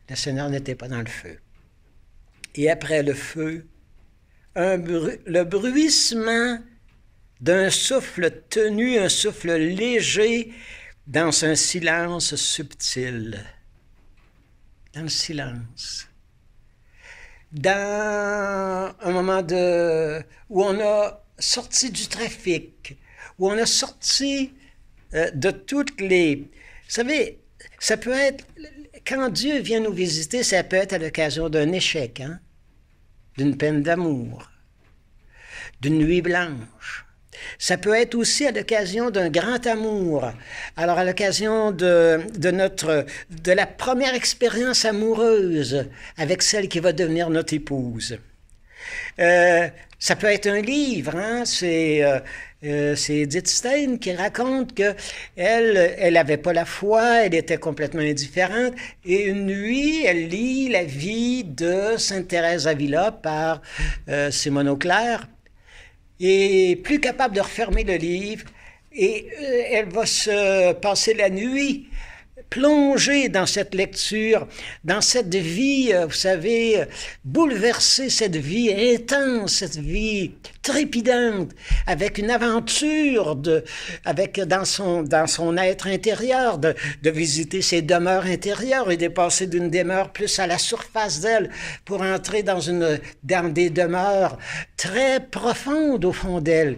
Le 0.08 0.16
Seigneur 0.16 0.50
n'était 0.50 0.74
pas 0.74 0.88
dans 0.88 1.00
le 1.00 1.06
feu. 1.06 1.38
Et 2.54 2.70
après 2.70 3.02
le 3.02 3.14
feu, 3.14 3.66
le 4.54 5.44
bruissement 5.44 6.58
d'un 7.42 7.68
souffle 7.68 8.30
tenu, 8.48 8.98
un 8.98 9.10
souffle 9.10 9.52
léger, 9.52 10.54
dans 11.06 11.44
un 11.44 11.54
silence 11.54 12.36
subtil. 12.36 13.44
Dans 14.94 15.02
le 15.02 15.08
silence 15.08 16.06
dans 17.52 18.94
un 19.00 19.12
moment 19.12 19.42
de, 19.42 20.22
où 20.48 20.64
on 20.64 20.80
a 20.80 21.22
sorti 21.38 21.90
du 21.90 22.06
trafic, 22.06 22.96
où 23.38 23.50
on 23.50 23.58
a 23.58 23.66
sorti 23.66 24.52
euh, 25.14 25.30
de 25.32 25.50
toutes 25.50 26.00
les... 26.00 26.36
Vous 26.36 26.50
savez, 26.88 27.38
ça 27.78 27.96
peut 27.96 28.12
être... 28.12 28.44
Quand 29.06 29.28
Dieu 29.28 29.58
vient 29.58 29.80
nous 29.80 29.92
visiter, 29.92 30.42
ça 30.42 30.62
peut 30.62 30.76
être 30.76 30.92
à 30.92 30.98
l'occasion 30.98 31.48
d'un 31.48 31.72
échec, 31.72 32.20
hein? 32.20 32.40
d'une 33.36 33.56
peine 33.56 33.82
d'amour, 33.82 34.50
d'une 35.80 35.98
nuit 35.98 36.22
blanche, 36.22 37.04
ça 37.58 37.76
peut 37.76 37.94
être 37.94 38.14
aussi 38.14 38.46
à 38.46 38.52
l'occasion 38.52 39.10
d'un 39.10 39.30
grand 39.30 39.66
amour. 39.66 40.30
Alors 40.76 40.98
à 40.98 41.04
l'occasion 41.04 41.70
de, 41.70 42.20
notre 42.50 43.06
de 43.30 43.52
la 43.52 43.66
première 43.66 44.14
expérience 44.14 44.84
amoureuse 44.84 45.86
avec 46.16 46.42
celle 46.42 46.68
qui 46.68 46.80
va 46.80 46.92
devenir 46.92 47.30
notre 47.30 47.54
épouse. 47.54 48.18
Euh, 49.18 49.68
ça 50.02 50.16
peut 50.16 50.26
être 50.26 50.48
un 50.48 50.60
livre, 50.60 51.14
hein? 51.14 51.44
c'est 51.44 52.02
euh, 52.02 52.18
euh, 52.64 52.96
Edith 53.08 53.46
Stein 53.46 53.98
qui 53.98 54.12
raconte 54.12 54.74
que 54.74 54.94
elle, 55.36 56.12
n'avait 56.12 56.38
pas 56.38 56.52
la 56.52 56.64
foi, 56.64 57.24
elle 57.24 57.34
était 57.36 57.56
complètement 57.56 58.00
indifférente, 58.00 58.74
et 59.04 59.26
une 59.26 59.46
nuit, 59.46 60.04
elle 60.04 60.28
lit 60.28 60.68
la 60.68 60.82
vie 60.82 61.44
de 61.44 61.96
Sainte 61.98 62.26
Thérèse 62.26 62.66
Avila 62.66 63.12
par 63.12 63.62
euh, 64.08 64.32
Simone 64.32 64.68
Auclair, 64.68 65.28
et 66.22 66.76
plus 66.76 67.00
capable 67.00 67.34
de 67.34 67.40
refermer 67.40 67.82
le 67.82 67.96
livre, 67.96 68.46
et 68.94 69.26
euh, 69.40 69.62
elle 69.70 69.88
va 69.88 70.06
se 70.06 70.72
passer 70.74 71.14
la 71.14 71.28
nuit 71.28 71.88
plongée 72.52 73.30
dans 73.30 73.46
cette 73.46 73.74
lecture, 73.74 74.46
dans 74.84 75.00
cette 75.00 75.34
vie, 75.34 75.90
euh, 75.94 76.04
vous 76.04 76.12
savez, 76.12 76.84
bouleverser 77.24 78.10
cette 78.10 78.36
vie 78.36 78.70
intense, 78.70 79.54
cette 79.54 79.78
vie 79.78 80.32
trépidante, 80.60 81.52
avec 81.86 82.18
une 82.18 82.30
aventure 82.30 83.36
de, 83.36 83.64
avec 84.04 84.38
dans 84.38 84.66
son, 84.66 85.02
dans 85.02 85.26
son 85.26 85.56
être 85.56 85.86
intérieur, 85.86 86.58
de, 86.58 86.74
de 87.02 87.10
visiter 87.10 87.62
ses 87.62 87.80
demeures 87.80 88.26
intérieures 88.26 88.90
et 88.90 88.98
de 88.98 89.08
passer 89.08 89.46
d'une 89.46 89.70
demeure 89.70 90.12
plus 90.12 90.38
à 90.38 90.46
la 90.46 90.58
surface 90.58 91.20
d'elle 91.20 91.48
pour 91.86 92.02
entrer 92.02 92.42
dans 92.42 92.60
une, 92.60 93.00
dans 93.22 93.50
des 93.50 93.70
demeures 93.70 94.36
très 94.76 95.20
profondes 95.20 96.04
au 96.04 96.12
fond 96.12 96.42
d'elle. 96.42 96.76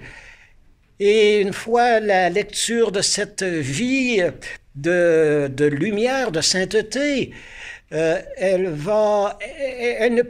Et 1.01 1.41
une 1.41 1.53
fois 1.53 1.99
la 2.01 2.31
lecture 2.31 2.93
de 2.93 3.01
cette 3.01 3.43
vie 3.43 4.23
de, 4.77 5.51
lumière, 5.65 6.31
de 6.31 6.41
sainteté, 6.41 7.33
euh, 7.93 8.21
elle 8.37 8.63
ne, 8.63 10.23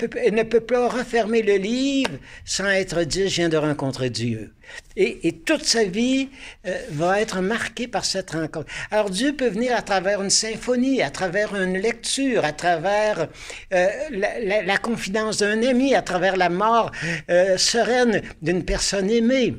peut, 0.42 0.60
pas 0.60 0.88
refermer 0.88 1.42
le 1.42 1.56
livre 1.56 2.10
sans 2.44 2.68
être 2.68 3.04
dit, 3.04 3.28
je 3.28 3.36
viens 3.36 3.48
de 3.48 3.56
rencontrer 3.56 4.10
Dieu. 4.10 4.52
Et, 4.96 5.28
et 5.28 5.32
toute 5.32 5.64
sa 5.64 5.84
vie 5.84 6.28
euh, 6.66 6.76
va 6.90 7.20
être 7.20 7.40
marquée 7.40 7.86
par 7.86 8.04
cette 8.04 8.30
rencontre. 8.30 8.66
Alors 8.90 9.10
Dieu 9.10 9.34
peut 9.36 9.48
venir 9.48 9.76
à 9.76 9.82
travers 9.82 10.20
une 10.22 10.30
symphonie, 10.30 11.00
à 11.00 11.10
travers 11.10 11.54
une 11.54 11.78
lecture, 11.78 12.44
à 12.44 12.52
travers 12.52 13.28
euh, 13.72 13.88
la, 14.10 14.40
la, 14.40 14.62
la, 14.62 14.76
confidence 14.78 15.38
d'un 15.38 15.62
ami, 15.62 15.94
à 15.94 16.02
travers 16.02 16.36
la 16.36 16.48
mort 16.48 16.90
sereine 17.56 18.22
d'une 18.42 18.64
personne 18.64 19.10
aimée. 19.10 19.54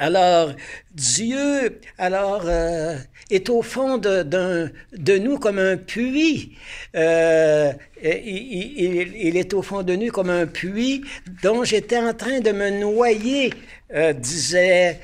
Alors, 0.00 0.54
Dieu, 0.94 1.78
alors, 1.98 2.44
euh, 2.46 2.96
est 3.28 3.50
au 3.50 3.60
fond 3.60 3.98
de, 3.98 5.18
nous 5.18 5.38
comme 5.38 5.58
un 5.58 5.76
puits. 5.76 6.56
Euh, 6.96 7.70
il, 8.02 9.36
est 9.36 9.52
au 9.52 9.60
fond 9.60 9.82
de 9.82 9.94
nous 9.96 10.10
comme 10.10 10.30
un 10.30 10.46
puits 10.46 11.04
dont 11.42 11.64
j'étais 11.64 11.98
en 11.98 12.14
train 12.14 12.40
de 12.40 12.50
me 12.50 12.70
noyer, 12.70 13.52
euh, 13.94 14.14
disait 14.14 15.00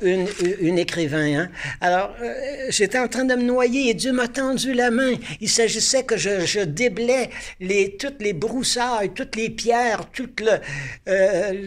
une, 0.00 0.78
écrivain. 0.78 1.40
Hein. 1.40 1.50
Alors, 1.80 2.14
j'étais 2.68 3.00
en 3.00 3.08
train 3.08 3.24
de 3.24 3.34
me 3.34 3.42
noyer 3.42 3.90
et 3.90 3.94
Dieu 3.94 4.12
m'a 4.12 4.28
tendu 4.28 4.74
la 4.74 4.92
main. 4.92 5.14
Il 5.40 5.48
s'agissait 5.48 6.04
que 6.04 6.16
je, 6.16 6.46
je 6.46 6.60
déblais 6.60 7.30
toutes 7.98 8.22
les 8.22 8.32
broussailles, 8.32 9.10
toutes 9.12 9.34
les 9.34 9.50
pierres, 9.50 10.08
tout 10.12 10.30
le, 10.38 10.60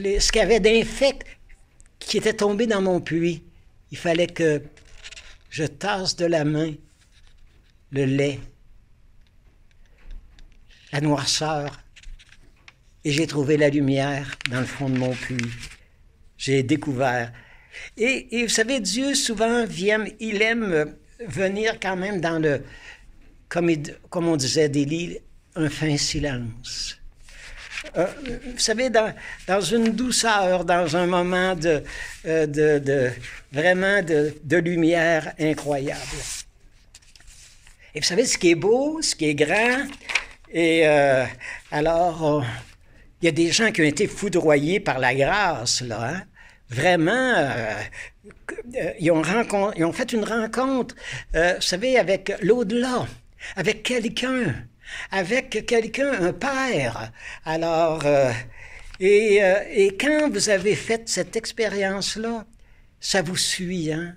les, 0.02 0.22
ce 0.22 0.32
qu'il 0.32 0.42
y 0.42 0.46
avait 0.46 0.62
d'infect 0.62 1.24
qui 2.06 2.18
était 2.18 2.34
tombé 2.34 2.68
dans 2.68 2.82
mon 2.82 3.00
puits. 3.02 3.44
Il 3.92 3.98
fallait 3.98 4.28
que 4.28 4.62
je 5.50 5.64
tasse 5.64 6.16
de 6.16 6.26
la 6.26 6.46
main 6.46 6.74
le 7.92 8.06
lait, 8.06 8.40
la 10.92 11.02
noirceur, 11.02 11.80
et 13.04 13.12
j'ai 13.12 13.28
trouvé 13.28 13.58
la 13.58 13.70
lumière 13.70 14.38
dans 14.50 14.62
le 14.62 14.66
fond 14.66 14.90
de 14.90 14.98
mon 14.98 15.14
puits. 15.14 15.52
J'ai 16.38 16.64
découvert. 16.64 17.32
Et, 17.98 18.40
et, 18.40 18.44
vous 18.44 18.50
savez, 18.50 18.80
Dieu 18.80 19.14
souvent 19.14 19.66
vient, 19.66 20.06
il 20.20 20.42
aime 20.42 20.96
venir 21.28 21.80
quand 21.80 21.96
même 21.96 22.20
dans 22.20 22.40
le, 22.40 22.64
comme, 23.50 23.72
comme 24.10 24.28
on 24.28 24.36
disait 24.36 24.70
d'Élie, 24.70 25.20
un 25.56 25.70
fin 25.70 25.96
silence. 25.98 26.98
Euh, 27.98 28.08
vous 28.54 28.60
savez, 28.60 28.90
dans, 28.90 29.62
une 29.62 29.90
douceur, 29.92 30.66
dans 30.66 30.96
un 30.96 31.06
moment 31.06 31.56
de, 31.56 31.84
euh, 32.26 32.46
de, 32.46 32.80
de 32.80 33.12
vraiment 33.52 34.02
de, 34.02 34.36
de, 34.44 34.58
lumière 34.58 35.34
incroyable. 35.40 36.00
Et 37.94 38.00
vous 38.00 38.06
savez, 38.06 38.26
ce 38.26 38.38
qui 38.38 38.52
est 38.52 38.56
beau, 38.56 39.02
ce 39.02 39.16
qui 39.16 39.26
est 39.26 39.36
grand, 39.36 39.86
et 40.52 40.88
euh, 40.88 41.26
alors, 41.72 42.46
il 43.22 43.26
y 43.26 43.28
a 43.28 43.32
des 43.32 43.52
gens 43.52 43.72
qui 43.72 43.82
ont 43.82 43.86
été 43.86 44.08
foudroyés 44.08 44.80
par 44.80 45.00
la 45.00 45.14
grâce, 45.14 45.82
là. 45.82 46.10
Hein? 46.10 46.24
vraiment, 46.70 47.34
euh, 47.36 47.74
ils, 49.00 49.12
ont 49.12 49.94
fait 49.94 50.12
une 50.12 50.24
rencontre, 50.24 50.96
vous 51.34 51.62
savez, 51.62 52.00
avec 52.00 52.34
l'au-delà, 52.42 53.06
avec 53.56 53.84
quelqu'un, 53.84 54.56
avec 55.12 55.66
quelqu'un, 55.66 56.12
un 56.12 56.34
père. 56.34 57.12
Alors, 57.46 58.04
et, 59.00 59.42
et 59.72 59.98
quand 59.98 60.30
vous 60.32 60.50
avez 60.50 60.76
fait 60.76 61.08
cette 61.10 61.36
expérience-là, 61.36 62.46
ça 63.00 63.22
vous 63.22 63.38
suit, 63.38 63.92
hein? 63.92 64.16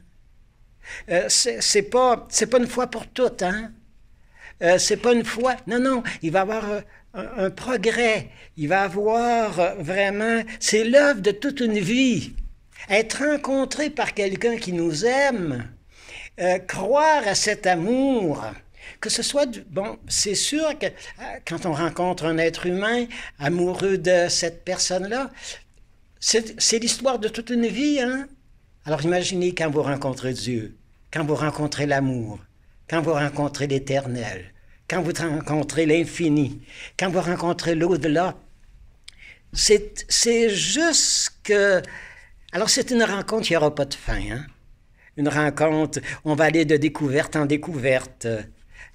Euh, 1.11 1.29
c'est 1.29 1.83
pas 1.83 2.29
pas 2.51 2.59
une 2.59 2.67
fois 2.67 2.87
pour 2.87 3.09
toutes, 3.09 3.43
hein? 3.43 3.73
Euh, 4.63 4.79
c'est 4.79 4.97
pas 4.97 5.13
une 5.13 5.25
fois. 5.25 5.57
Non, 5.67 5.81
non, 5.81 6.03
il 6.23 6.31
va 6.31 6.41
y 6.41 6.43
avoir 6.43 6.71
euh, 6.71 6.81
un, 7.15 7.51
progrès. 7.51 8.31
Il 8.57 8.69
va 8.69 8.83
avoir 8.83 9.75
vraiment. 9.77 10.43
C'est 10.61 10.85
l'œuvre 10.85 11.21
de 11.21 11.31
toute 11.31 11.61
une 11.61 11.79
vie. 11.79 12.33
Être 12.89 13.25
rencontré 13.27 13.91
par 13.91 14.15
quelqu'un 14.15 14.57
qui 14.57 14.73
nous 14.73 15.05
aime, 15.05 15.69
croire 16.69 17.27
à 17.27 17.35
cet 17.35 17.67
amour, 17.67 18.45
que 19.01 19.11
ce 19.11 19.23
soit 19.23 19.47
bon, 19.71 19.99
c'est 20.09 20.35
sûr 20.35 20.79
que 20.79 20.87
quand 21.47 21.67
on 21.67 21.73
rencontre 21.73 22.25
un 22.25 22.39
être 22.39 22.67
humain 22.67 23.07
amoureux 23.39 23.99
de 23.99 24.29
cette 24.29 24.65
personne-là, 24.65 25.31
c'est 26.21 26.79
l'histoire 26.79 27.19
de 27.19 27.29
toute 27.29 27.51
une 27.51 27.67
vie, 27.67 28.01
hein. 28.01 28.29
Alors 28.85 29.03
imaginez 29.03 29.55
quand 29.55 29.71
vous 29.71 29.83
rencontrez 29.83 30.33
Dieu, 30.33 30.77
quand 31.13 31.25
vous 31.25 31.35
rencontrez 31.35 31.87
l'amour, 31.87 32.39
quand 32.89 33.03
vous 33.03 33.13
rencontrez 33.13 33.67
l'éternel, 33.67 34.53
quand 34.89 35.03
vous 35.03 35.13
rencontrez 35.13 35.87
l'infini, 35.87 36.61
quand 36.99 37.11
vous 37.11 37.21
rencontrez 37.21 37.75
l'au-delà. 37.75 38.37
C'est 39.53 40.49
juste 40.51 41.33
que... 41.43 41.83
Alors 42.53 42.71
c'est 42.71 42.91
une 42.91 43.03
rencontre, 43.03 43.51
il 43.51 43.55
n'y 43.55 43.57
aura 43.57 43.75
pas 43.75 43.85
de 43.85 43.95
fin. 43.95 44.21
Hein? 44.31 44.47
Une 45.17 45.29
rencontre, 45.29 46.01
on 46.25 46.35
va 46.35 46.45
aller 46.45 46.65
de 46.65 46.77
découverte 46.77 47.37
en 47.37 47.47
découverte, 47.47 48.27
euh, 48.27 48.43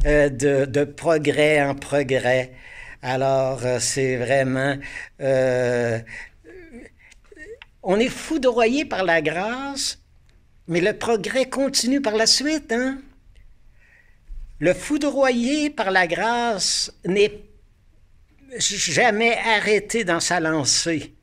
de, 0.03 0.65
de, 0.65 0.83
progrès 0.83 1.61
en 1.61 1.75
progrès. 1.75 2.53
Alors 3.01 3.65
euh, 3.65 3.79
c'est 3.79 4.17
vraiment... 4.17 4.77
Euh, 5.21 5.99
on 7.83 7.99
est 7.99 8.09
foudroyé 8.09 8.85
par 8.85 9.03
la 9.03 9.21
grâce, 9.21 9.99
mais 10.67 10.81
le 10.81 10.97
progrès 10.97 11.45
continue 11.45 12.01
par 12.01 12.15
la 12.15 12.27
suite. 12.27 12.71
Hein? 12.71 13.01
Le 14.59 14.73
foudroyé 14.73 15.71
par 15.71 15.89
la 15.89 16.05
grâce 16.05 16.91
n'est 17.05 17.41
jamais 18.57 19.35
arrêté 19.37 20.03
dans 20.03 20.19
sa 20.19 20.39
lancée. 20.39 21.15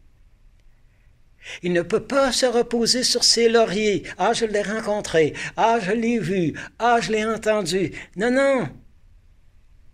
Il 1.63 1.73
ne 1.73 1.83
peut 1.83 2.05
pas 2.05 2.33
se 2.33 2.47
reposer 2.47 3.03
sur 3.03 3.25
ses 3.25 3.49
lauriers. 3.49 4.05
Ah, 4.19 4.33
je 4.33 4.45
l'ai 4.45 4.63
rencontré. 4.63 5.35
Ah, 5.57 5.79
je 5.81 5.93
l'ai 5.93 6.19
vu. 6.19 6.55
Ah, 6.79 6.99
je 7.01 7.13
l'ai 7.13 7.25
entendu. 7.25 7.93
Non, 8.17 8.31
non. 8.31 8.69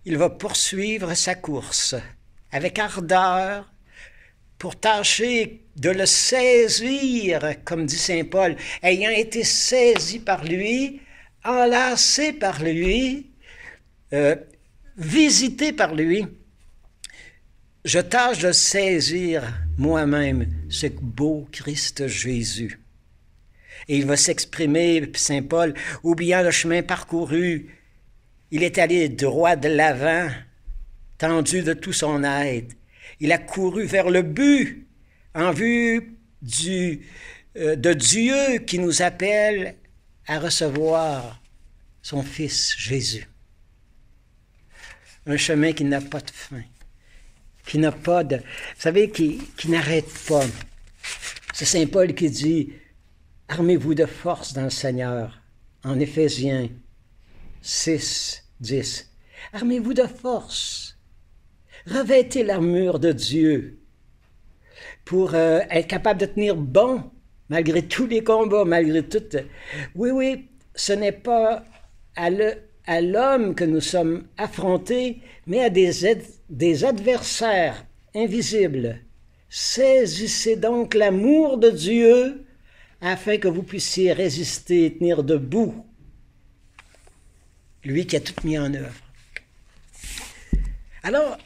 Il 0.04 0.18
va 0.18 0.30
poursuivre 0.30 1.14
sa 1.14 1.34
course 1.34 1.94
avec 2.54 2.78
ardeur, 2.78 3.68
pour 4.58 4.76
tâcher 4.76 5.66
de 5.76 5.90
le 5.90 6.06
saisir, 6.06 7.56
comme 7.64 7.84
dit 7.84 7.99
Saint 7.99 8.23
Paul, 8.25 8.56
ayant 8.80 9.11
été 9.11 9.42
saisi 9.42 10.20
par 10.20 10.44
lui, 10.44 11.00
enlacé 11.44 12.32
par 12.32 12.62
lui, 12.62 13.26
euh, 14.12 14.37
visité 14.96 15.73
par 15.73 15.96
lui, 15.96 16.26
je 17.84 17.99
tâche 17.99 18.38
de 18.38 18.52
saisir 18.52 19.42
moi-même 19.76 20.47
ce 20.69 20.87
beau 20.87 21.49
Christ 21.52 22.07
Jésus. 22.07 22.81
Et 23.88 23.99
il 23.99 24.07
va 24.07 24.16
s'exprimer, 24.16 25.11
Saint 25.14 25.43
Paul, 25.43 25.75
oubliant 26.02 26.43
le 26.43 26.50
chemin 26.50 26.83
parcouru, 26.83 27.66
il 28.50 28.62
est 28.62 28.78
allé 28.78 29.09
droit 29.09 29.57
de 29.57 29.69
l'avant, 29.69 30.31
tendu 31.19 31.62
de 31.62 31.72
tout 31.72 31.92
son 31.92 32.22
être. 32.22 32.75
Il 33.20 33.33
a 33.33 33.38
couru 33.38 33.85
vers 33.85 34.11
le 34.11 34.22
but 34.22 34.87
en 35.35 35.53
vue 35.53 36.16
du, 36.40 37.01
euh, 37.57 37.77
de 37.77 37.92
Dieu 37.92 38.59
qui 38.66 38.79
nous 38.79 39.03
appelle 39.03 39.77
à 40.27 40.38
recevoir 40.38 41.40
son 42.03 42.22
Fils 42.22 42.75
Jésus. 42.79 43.29
Un 45.27 45.37
chemin 45.37 45.72
qui 45.72 45.85
n'a 45.85 46.01
pas 46.01 46.20
de 46.20 46.31
fin, 46.31 46.62
qui 47.66 47.79
n'a 47.79 47.92
pas 47.92 48.24
de... 48.24 48.37
Vous 48.37 48.42
savez, 48.79 49.11
qui, 49.11 49.38
qui 49.57 49.70
n'arrête 49.70 50.12
pas. 50.29 50.44
C'est 51.53 51.64
Saint 51.64 51.87
Paul 51.87 52.14
qui 52.14 52.31
dit, 52.31 52.72
Armez-vous 53.48 53.94
de 53.94 54.07
force 54.07 54.53
dans 54.55 54.64
le 54.64 54.70
Seigneur, 54.70 55.40
en 55.85 56.00
Éphésiens 56.00 56.68
6, 57.62 58.44
10. 58.61 59.11
Armez-vous 59.53 59.94
de 59.94 60.07
force. 60.07 60.98
Revêtez 61.87 62.42
l'armure 62.42 62.98
de 62.98 63.12
Dieu 63.12 63.81
pour 65.05 65.35
euh, 65.35 65.61
être 65.70 65.87
capable 65.87 66.20
de 66.20 66.27
tenir 66.27 66.57
bon 66.57 67.11
malgré 67.48 67.83
tous 67.83 68.07
les 68.07 68.24
combats, 68.24 68.64
malgré 68.64 69.07
tout. 69.07 69.22
Oui, 69.94 70.11
oui, 70.11 70.48
ce 70.74 70.92
n'est 70.92 71.12
pas 71.12 71.64
à 72.16 72.31
l'homme 72.87 73.55
que 73.55 73.64
nous 73.64 73.81
sommes 73.81 74.27
affrontés, 74.37 75.20
mais 75.47 75.61
à 75.61 75.70
des, 75.70 76.85
adversaires 76.85 77.87
invisibles. 78.14 79.01
Saisissez 79.49 80.57
donc 80.57 80.94
l'amour 80.94 81.59
de 81.59 81.70
Dieu 81.70 82.44
afin 83.01 83.38
que 83.38 83.49
vous 83.49 83.62
puissiez 83.62 84.12
résister 84.12 84.87
et 84.87 84.97
tenir 84.97 85.23
debout. 85.23 85.87
Lui 87.85 88.07
qui 88.07 88.16
a 88.16 88.20
tout 88.20 88.35
mis 88.44 88.59
en 88.59 88.73
œuvre. 88.75 88.94
Alors, 91.03 91.37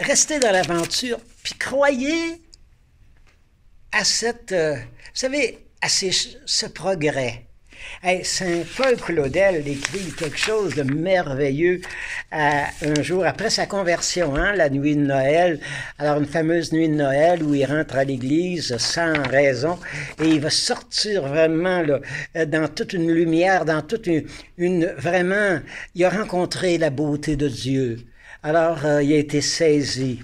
restez 0.00 0.38
dans 0.40 0.50
l'aventure, 0.50 1.18
puis 1.42 1.54
croyez 1.54 2.42
à 3.92 4.04
cette, 4.04 4.52
euh, 4.52 4.74
vous 4.76 5.10
savez, 5.14 5.66
à 5.80 5.88
ce 5.88 6.66
progrès. 6.66 7.45
Saint 8.22 8.62
Paul 8.76 8.96
Claudel 8.96 9.66
écrit 9.66 10.12
quelque 10.16 10.38
chose 10.38 10.74
de 10.74 10.82
merveilleux 10.82 11.80
euh, 12.32 12.62
un 12.82 13.02
jour 13.02 13.24
après 13.24 13.50
sa 13.50 13.66
conversion, 13.66 14.34
hein, 14.36 14.52
la 14.52 14.68
nuit 14.68 14.96
de 14.96 15.00
Noël. 15.02 15.60
Alors 15.98 16.18
une 16.18 16.26
fameuse 16.26 16.72
nuit 16.72 16.88
de 16.88 16.94
Noël 16.94 17.42
où 17.42 17.54
il 17.54 17.64
rentre 17.64 17.96
à 17.96 18.04
l'église 18.04 18.76
sans 18.78 19.14
raison 19.28 19.78
et 20.22 20.28
il 20.28 20.40
va 20.40 20.50
sortir 20.50 21.26
vraiment 21.26 21.82
là, 21.82 22.00
euh, 22.36 22.46
dans 22.46 22.68
toute 22.68 22.92
une 22.92 23.10
lumière, 23.10 23.64
dans 23.64 23.82
toute 23.82 24.06
une, 24.06 24.24
une 24.58 24.86
vraiment, 24.98 25.60
il 25.94 26.04
a 26.04 26.10
rencontré 26.10 26.78
la 26.78 26.90
beauté 26.90 27.36
de 27.36 27.48
Dieu. 27.48 27.98
Alors, 28.46 28.86
euh, 28.86 29.02
il 29.02 29.12
a 29.12 29.16
été 29.16 29.40
saisi. 29.40 30.22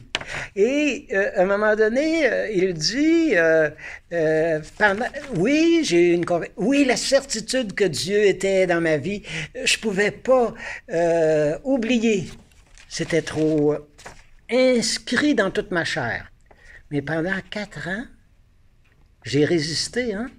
Et 0.54 1.08
euh, 1.10 1.32
à 1.34 1.42
un 1.42 1.44
moment 1.44 1.74
donné, 1.74 2.24
euh, 2.24 2.48
il 2.52 2.72
dit, 2.72 3.34
oui, 5.34 5.80
j'ai 5.82 6.12
une 6.12 6.24
oui, 6.56 6.84
la 6.84 6.96
certitude 6.96 7.74
que 7.74 7.82
Dieu 7.82 8.24
était 8.24 8.68
dans 8.68 8.80
ma 8.80 8.96
vie, 8.96 9.24
je 9.64 9.76
pouvais 9.78 10.12
pas 10.12 10.54
oublier. 11.64 12.28
C'était 12.88 13.22
trop 13.22 13.74
inscrit 14.48 15.34
dans 15.34 15.50
toute 15.50 15.72
ma 15.72 15.84
chair. 15.84 16.30
Mais 16.92 17.02
pendant 17.02 17.34
quatre 17.50 17.88
ans, 17.88 18.04
j'ai 19.24 19.44
résisté. 19.44 20.14
Hein? 20.14 20.30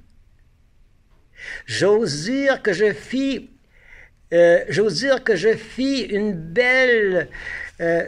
J'ose 1.65 2.23
dire 2.23 2.61
que 2.61 2.71
je 2.71 2.93
fis, 2.93 3.49
j'ose 4.69 4.99
dire 4.99 5.21
que 5.21 5.35
je 5.35 5.53
fis 5.53 5.99
une 6.03 6.31
belle 6.31 7.27
euh, 7.83 8.03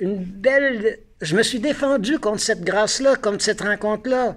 une 0.00 0.16
belle... 0.16 0.98
Je 1.20 1.36
me 1.36 1.42
suis 1.42 1.60
défendu 1.60 2.18
contre 2.18 2.40
cette 2.40 2.62
grâce-là, 2.62 3.16
contre 3.16 3.42
cette 3.42 3.60
rencontre-là. 3.60 4.36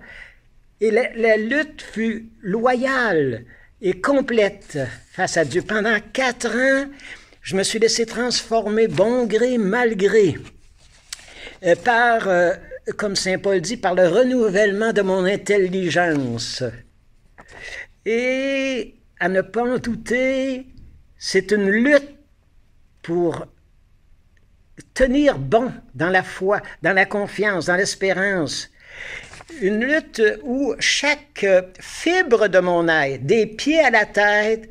Et 0.82 0.92
la, 0.92 1.38
lutte 1.38 1.82
fut 1.82 2.30
loyale 2.42 3.46
et 3.82 4.02
complète 4.02 4.80
face 5.14 5.38
à 5.38 5.46
Dieu. 5.46 5.62
Pendant 5.62 5.98
quatre 6.12 6.50
ans, 6.50 6.90
je 7.42 7.56
me 7.56 7.64
suis 7.64 7.80
laissé 7.80 8.06
transformer 8.06 8.88
bon 8.88 9.26
gré, 9.26 9.58
mal 9.58 9.96
gré, 9.96 10.36
euh, 11.64 11.76
par, 11.76 12.28
euh, 12.28 12.54
comme 12.98 13.16
Saint 13.16 13.38
Paul 13.38 13.62
dit, 13.62 13.78
par 13.78 13.96
le 13.96 14.10
renouvellement 14.10 14.92
de 14.92 15.02
mon 15.02 15.24
intelligence. 15.24 16.64
Et 18.06 18.96
à 19.22 19.30
ne 19.30 19.40
pas 19.40 19.64
en 19.64 19.78
douter, 19.78 20.68
c'est 21.18 21.52
une 21.52 21.70
lutte 21.70 22.16
pour 23.02 23.46
tenir 24.94 25.38
bon 25.38 25.72
dans 25.94 26.10
la 26.10 26.24
foi, 26.24 26.62
dans 26.82 26.94
la 26.94 27.06
confiance, 27.06 27.66
dans 27.66 27.76
l'espérance. 27.76 28.70
Une 29.62 29.84
lutte 29.84 30.22
où 30.44 30.74
chaque 30.80 31.46
fibre 31.80 32.48
de 32.48 32.60
mon 32.60 32.88
être, 32.88 33.26
des 33.26 33.46
pieds 33.46 33.80
à 33.82 33.92
la 33.92 34.06
tête, 34.06 34.70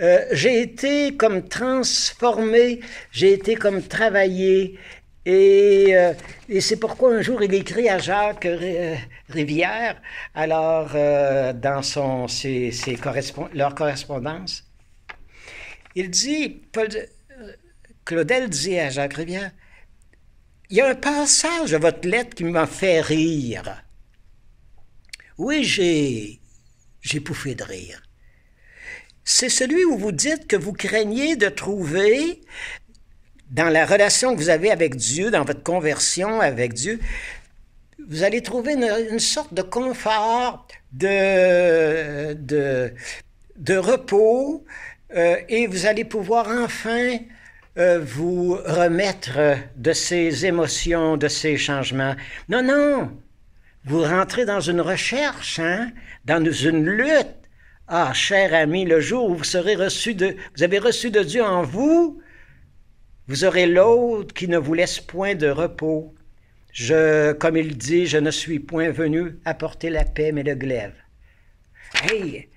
euh, 0.00 0.24
j'ai 0.32 0.60
été 0.60 1.16
comme 1.16 1.48
transformé, 1.48 2.80
j'ai 3.12 3.32
été 3.32 3.54
comme 3.54 3.82
travaillé 3.82 4.78
Et, 5.24 5.96
euh, 5.96 6.12
et 6.48 6.60
c'est 6.60 6.76
pourquoi 6.76 7.14
un 7.14 7.22
jour 7.22 7.42
il 7.42 7.54
écrit 7.54 7.88
à 7.88 7.98
Jacques 7.98 8.46
Rivière, 9.28 10.00
alors 10.34 10.90
dans 11.54 11.82
son, 11.82 12.28
ses, 12.28 12.70
ses 12.70 12.96
leur 13.54 13.74
correspondance, 13.74 14.64
il 15.96 16.10
dit, 16.10 16.62
Paul, 16.72 16.88
Claudel 18.06 18.48
dit 18.48 18.78
à 18.78 18.88
Jacques 18.88 19.14
Rivière, 19.14 19.50
il 20.70 20.76
y 20.76 20.80
a 20.80 20.88
un 20.88 20.94
passage 20.94 21.72
de 21.72 21.76
votre 21.76 22.08
lettre 22.08 22.34
qui 22.34 22.44
m'a 22.44 22.66
fait 22.66 23.00
rire. 23.00 23.82
Oui, 25.38 25.64
j'ai, 25.64 26.40
j'ai 27.02 27.20
pouffé 27.20 27.56
de 27.56 27.64
rire. 27.64 28.00
C'est 29.24 29.48
celui 29.48 29.84
où 29.84 29.98
vous 29.98 30.12
dites 30.12 30.46
que 30.46 30.54
vous 30.54 30.72
craignez 30.72 31.34
de 31.34 31.48
trouver, 31.48 32.40
dans 33.50 33.68
la 33.68 33.84
relation 33.84 34.34
que 34.34 34.40
vous 34.40 34.50
avez 34.50 34.70
avec 34.70 34.94
Dieu, 34.94 35.32
dans 35.32 35.44
votre 35.44 35.64
conversion 35.64 36.40
avec 36.40 36.74
Dieu, 36.74 37.00
vous 38.08 38.22
allez 38.22 38.40
trouver 38.40 38.74
une, 38.74 39.18
sorte 39.18 39.52
de 39.52 39.62
confort, 39.62 40.68
de, 40.92 42.34
de, 42.34 42.92
de 43.56 43.76
repos, 43.76 44.64
euh, 45.16 45.36
et 45.48 45.66
vous 45.66 45.86
allez 45.86 46.04
pouvoir 46.04 46.46
enfin 46.48 47.18
euh, 47.78 48.00
vous 48.00 48.54
remettre 48.54 49.38
de 49.76 49.92
ces 49.92 50.46
émotions, 50.46 51.16
de 51.16 51.28
ces 51.28 51.56
changements. 51.56 52.14
Non, 52.48 52.62
non. 52.62 53.12
Vous 53.84 54.02
rentrez 54.02 54.44
dans 54.44 54.60
une 54.60 54.80
recherche, 54.80 55.58
hein, 55.58 55.92
dans 56.24 56.44
une 56.44 56.86
lutte. 56.86 57.36
Ah, 57.88 58.12
cher 58.12 58.52
ami, 58.54 58.84
le 58.84 59.00
jour 59.00 59.30
où 59.30 59.36
vous 59.36 59.44
serez 59.44 59.76
reçu 59.76 60.14
de, 60.14 60.36
vous 60.56 60.62
avez 60.62 60.78
reçu 60.78 61.10
de 61.10 61.22
Dieu 61.22 61.44
en 61.44 61.62
vous, 61.62 62.20
vous 63.28 63.44
aurez 63.44 63.66
l'autre 63.66 64.34
qui 64.34 64.48
ne 64.48 64.58
vous 64.58 64.74
laisse 64.74 64.98
point 64.98 65.34
de 65.34 65.48
repos. 65.48 66.14
Je, 66.72 67.32
comme 67.32 67.56
il 67.56 67.76
dit, 67.76 68.06
je 68.06 68.18
ne 68.18 68.30
suis 68.30 68.58
point 68.58 68.90
venu 68.90 69.38
apporter 69.44 69.88
la 69.88 70.04
paix, 70.04 70.32
mais 70.32 70.42
le 70.42 70.54
glaive. 70.54 70.94
Hey, 72.02 72.48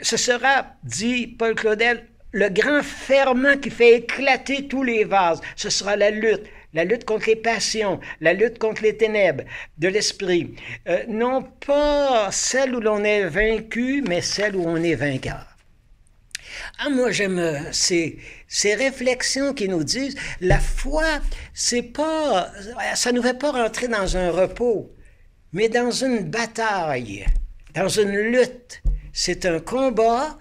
ce 0.00 0.16
sera, 0.16 0.74
dit 0.82 1.26
Paul 1.26 1.54
Claudel, 1.54 2.06
le 2.32 2.48
grand 2.48 2.82
ferment 2.82 3.56
qui 3.58 3.70
fait 3.70 3.98
éclater 3.98 4.66
tous 4.66 4.82
les 4.82 5.04
vases. 5.04 5.40
Ce 5.56 5.70
sera 5.70 5.96
la 5.96 6.10
lutte, 6.10 6.44
la 6.72 6.84
lutte 6.84 7.04
contre 7.04 7.28
les 7.28 7.36
passions, 7.36 8.00
la 8.20 8.32
lutte 8.32 8.58
contre 8.58 8.82
les 8.82 8.96
ténèbres 8.96 9.44
de 9.78 9.88
l'esprit. 9.88 10.54
Euh, 10.88 11.04
non 11.08 11.42
pas 11.42 12.30
celle 12.32 12.74
où 12.74 12.80
l'on 12.80 13.04
est 13.04 13.26
vaincu, 13.26 14.02
mais 14.06 14.22
celle 14.22 14.56
où 14.56 14.64
on 14.66 14.82
est 14.82 14.94
vainqueur. 14.94 15.46
Ah, 16.78 16.88
moi, 16.90 17.10
j'aime 17.10 17.38
euh, 17.38 17.72
ces, 17.72 18.18
ces 18.48 18.74
réflexions 18.74 19.52
qui 19.52 19.68
nous 19.68 19.84
disent 19.84 20.16
la 20.40 20.58
foi, 20.58 21.04
c'est 21.54 21.82
pas, 21.82 22.50
ça 22.94 23.12
nous 23.12 23.22
fait 23.22 23.38
pas 23.38 23.52
rentrer 23.52 23.88
dans 23.88 24.16
un 24.16 24.30
repos, 24.30 24.90
mais 25.52 25.68
dans 25.68 25.90
une 25.90 26.30
bataille, 26.30 27.26
dans 27.74 27.88
une 27.88 28.16
lutte. 28.16 28.82
C'est 29.12 29.44
un 29.44 29.60
combat 29.60 30.38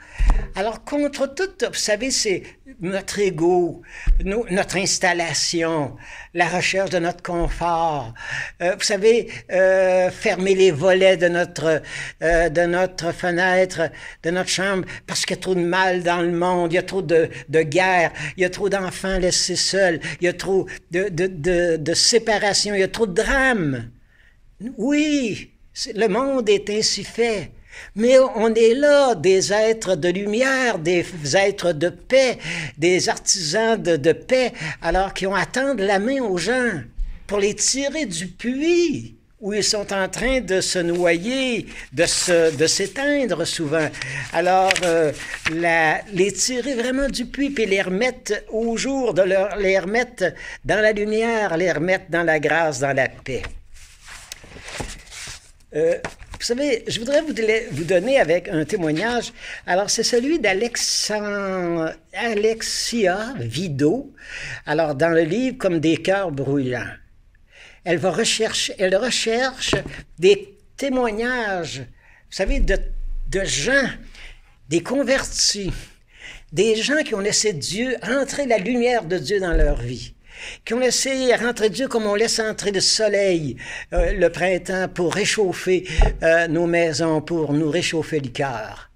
alors, 0.55 0.83
contre 0.83 1.33
tout, 1.33 1.49
vous 1.65 1.73
savez, 1.73 2.11
c'est 2.11 2.43
notre 2.81 3.19
ego, 3.19 3.81
notre 4.23 4.77
installation, 4.77 5.95
la 6.33 6.49
recherche 6.49 6.89
de 6.89 6.99
notre 6.99 7.23
confort. 7.23 8.13
Euh, 8.61 8.75
vous 8.75 8.83
savez, 8.83 9.29
euh, 9.51 10.11
fermer 10.11 10.55
les 10.55 10.71
volets 10.71 11.15
de 11.15 11.29
notre, 11.29 11.81
euh, 12.21 12.49
de 12.49 12.61
notre 12.63 13.13
fenêtre, 13.13 13.89
de 14.23 14.31
notre 14.31 14.49
chambre, 14.49 14.85
parce 15.07 15.25
qu'il 15.25 15.37
y 15.37 15.39
a 15.39 15.41
trop 15.41 15.55
de 15.55 15.61
mal 15.61 16.03
dans 16.03 16.21
le 16.21 16.31
monde, 16.31 16.73
il 16.73 16.75
y 16.75 16.79
a 16.79 16.83
trop 16.83 17.01
de, 17.01 17.29
de 17.47 17.61
guerre, 17.61 18.11
il 18.35 18.41
y 18.41 18.45
a 18.45 18.49
trop 18.49 18.67
d'enfants 18.67 19.19
laissés 19.19 19.55
seuls, 19.55 20.01
il 20.19 20.25
y 20.25 20.27
a 20.27 20.33
trop 20.33 20.67
de, 20.91 21.07
de, 21.07 21.27
de, 21.27 21.77
de 21.77 21.93
séparation, 21.93 22.75
il 22.75 22.81
y 22.81 22.83
a 22.83 22.89
trop 22.89 23.07
de 23.07 23.13
drames. 23.13 23.89
Oui, 24.77 25.51
le 25.95 26.07
monde 26.07 26.49
est 26.49 26.69
ainsi 26.69 27.03
fait. 27.03 27.51
Mais 27.95 28.19
on 28.19 28.53
est 28.53 28.73
là, 28.73 29.15
des 29.15 29.53
êtres 29.53 29.95
de 29.95 30.09
lumière, 30.09 30.79
des 30.79 31.05
êtres 31.35 31.73
de 31.73 31.89
paix, 31.89 32.37
des 32.77 33.09
artisans 33.09 33.81
de, 33.81 34.11
paix, 34.13 34.51
alors 34.81 35.13
qui 35.13 35.25
ont 35.27 35.35
à 35.35 35.45
tendre 35.45 35.83
la 35.83 35.99
main 35.99 36.21
aux 36.21 36.37
gens 36.37 36.81
pour 37.27 37.39
les 37.39 37.55
tirer 37.55 38.05
du 38.05 38.27
puits 38.27 39.15
où 39.39 39.53
ils 39.53 39.63
sont 39.63 39.91
en 39.91 40.07
train 40.07 40.39
de 40.39 40.61
se 40.61 40.77
noyer, 40.77 41.65
de, 41.93 42.05
se, 42.05 42.55
de 42.55 42.67
s'éteindre 42.67 43.43
souvent. 43.47 43.87
Alors, 44.33 44.71
euh, 44.83 45.11
les 46.13 46.31
tirer 46.31 46.75
vraiment 46.75 47.07
du 47.07 47.25
puits, 47.25 47.49
puis 47.49 47.65
les 47.65 47.81
remettre 47.81 48.33
au 48.51 48.77
jour, 48.77 49.15
de 49.15 49.23
leur, 49.23 49.55
les 49.55 49.79
remettre 49.79 50.25
dans 50.63 50.79
la 50.79 50.91
lumière, 50.91 51.57
les 51.57 51.71
remettre 51.71 52.05
dans 52.09 52.21
la 52.21 52.39
grâce, 52.39 52.81
dans 52.81 52.95
la 52.95 53.09
paix. 53.09 53.41
Euh, 55.73 55.97
vous 56.41 56.45
savez, 56.45 56.83
je 56.87 56.99
voudrais 56.99 57.21
vous, 57.21 57.33
donner 57.83 58.19
avec 58.19 58.49
un 58.49 58.65
témoignage. 58.65 59.31
Alors, 59.65 59.89
c'est 59.89 60.03
celui 60.03 60.39
d'Alexia 60.39 61.35
Vido. 63.37 64.13
Alors, 64.65 64.95
dans 64.95 65.09
le 65.09 65.21
livre 65.21 65.57
Comme 65.57 65.79
des 65.79 65.97
cœurs 65.97 66.31
brûlants. 66.31 66.93
Elle 67.83 67.97
va 67.97 68.11
rechercher, 68.11 68.73
elle 68.79 68.95
recherche 68.95 69.75
des 70.19 70.57
témoignages, 70.77 71.79
vous 71.79 72.35
savez, 72.35 72.59
de, 72.59 72.77
de 73.29 73.43
gens, 73.43 73.89
des 74.69 74.83
convertis, 74.83 75.71
des 76.51 76.75
gens 76.75 77.01
qui 77.03 77.15
ont 77.15 77.19
laissé 77.19 77.53
Dieu 77.53 77.95
entrer 78.03 78.45
la 78.45 78.57
lumière 78.57 79.05
de 79.05 79.17
Dieu 79.17 79.39
dans 79.39 79.53
leur 79.53 79.81
vie 79.81 80.13
qui 80.65 80.73
ont 80.73 80.79
laissé 80.79 81.33
rentrer 81.35 81.69
Dieu 81.69 81.87
comme 81.87 82.05
on 82.05 82.15
laisse 82.15 82.39
entrer 82.39 82.71
le 82.71 82.81
soleil 82.81 83.57
euh, 83.93 84.13
le 84.13 84.29
printemps 84.29 84.87
pour 84.87 85.13
réchauffer 85.13 85.87
euh, 86.23 86.47
nos 86.47 86.67
maisons, 86.67 87.21
pour 87.21 87.53
nous 87.53 87.69
réchauffer 87.69 88.19
le 88.19 88.29
cœur. 88.29 88.89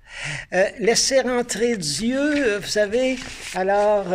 Euh, 0.53 0.63
laisser 0.79 1.19
rentrer 1.21 1.75
Dieu, 1.75 2.57
vous 2.57 2.67
savez, 2.67 3.17
alors, 3.53 4.05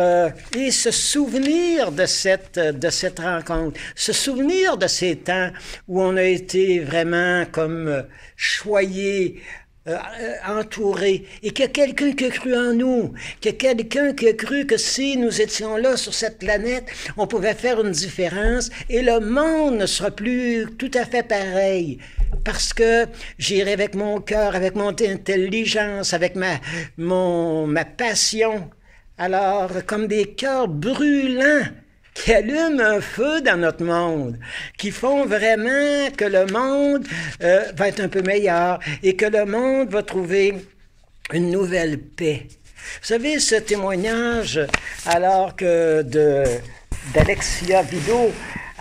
et 0.57 0.71
se 0.71 0.89
souvenir 0.89 1.91
de 1.91 2.07
cette, 2.07 2.57
de 2.57 2.89
cette 2.89 3.19
rencontre, 3.19 3.79
se 3.95 4.11
souvenir 4.11 4.77
de 4.77 4.87
ces 4.87 5.17
temps 5.17 5.51
où 5.87 6.01
on 6.01 6.17
a 6.17 6.23
été 6.23 6.79
vraiment 6.79 7.45
comme 7.51 8.03
choyé 8.35 9.43
euh, 9.87 9.97
euh, 10.19 10.59
entouré, 10.59 11.25
et 11.41 11.49
qu'il 11.49 11.65
y 11.65 11.67
a 11.67 11.71
quelqu'un 11.71 12.11
qui 12.11 12.25
a 12.25 12.29
cru 12.29 12.55
en 12.55 12.71
nous, 12.75 13.13
qu'il 13.39 13.51
y 13.51 13.55
a 13.55 13.57
quelqu'un 13.57 14.13
qui 14.13 14.27
a 14.27 14.33
cru 14.33 14.67
que 14.67 14.77
si 14.77 15.17
nous 15.17 15.41
étions 15.41 15.75
là 15.75 15.97
sur 15.97 16.13
cette 16.13 16.37
planète, 16.37 16.85
on 17.17 17.25
pouvait 17.25 17.55
faire 17.55 17.83
une 17.83 17.89
différence 17.89 18.69
et 18.89 19.01
le 19.01 19.19
monde 19.19 19.77
ne 19.77 19.87
sera 19.87 20.11
plus 20.11 20.67
tout 20.77 20.91
à 20.93 21.03
fait 21.03 21.23
pareil. 21.27 21.97
Parce 22.43 22.73
que 22.73 23.07
j'irai 23.39 23.73
avec 23.73 23.95
mon 23.95 24.21
cœur, 24.21 24.55
avec 24.55 24.75
mon 24.75 24.89
intelligence, 24.89 26.13
avec 26.13 26.35
ma, 26.35 26.59
mon, 26.97 27.65
ma 27.65 27.83
passion. 27.83 28.69
Alors, 29.17 29.71
comme 29.87 30.05
des 30.05 30.25
cœurs 30.25 30.67
brûlants, 30.67 31.65
qui 32.13 32.33
allument 32.33 32.79
un 32.79 33.01
feu 33.01 33.41
dans 33.41 33.57
notre 33.57 33.83
monde, 33.83 34.37
qui 34.77 34.91
font 34.91 35.25
vraiment 35.25 36.09
que 36.17 36.25
le 36.25 36.45
monde 36.47 37.07
euh, 37.41 37.71
va 37.75 37.87
être 37.87 38.01
un 38.01 38.09
peu 38.09 38.21
meilleur 38.21 38.79
et 39.01 39.15
que 39.15 39.25
le 39.25 39.45
monde 39.45 39.89
va 39.89 40.03
trouver 40.03 40.55
une 41.31 41.51
nouvelle 41.51 41.99
paix. 41.99 42.47
Vous 43.01 43.07
savez, 43.07 43.39
ce 43.39 43.55
témoignage, 43.55 44.59
alors 45.05 45.55
que 45.55 46.01
de 46.01 46.43
d'Alexia 47.13 47.81
Vido, 47.81 48.31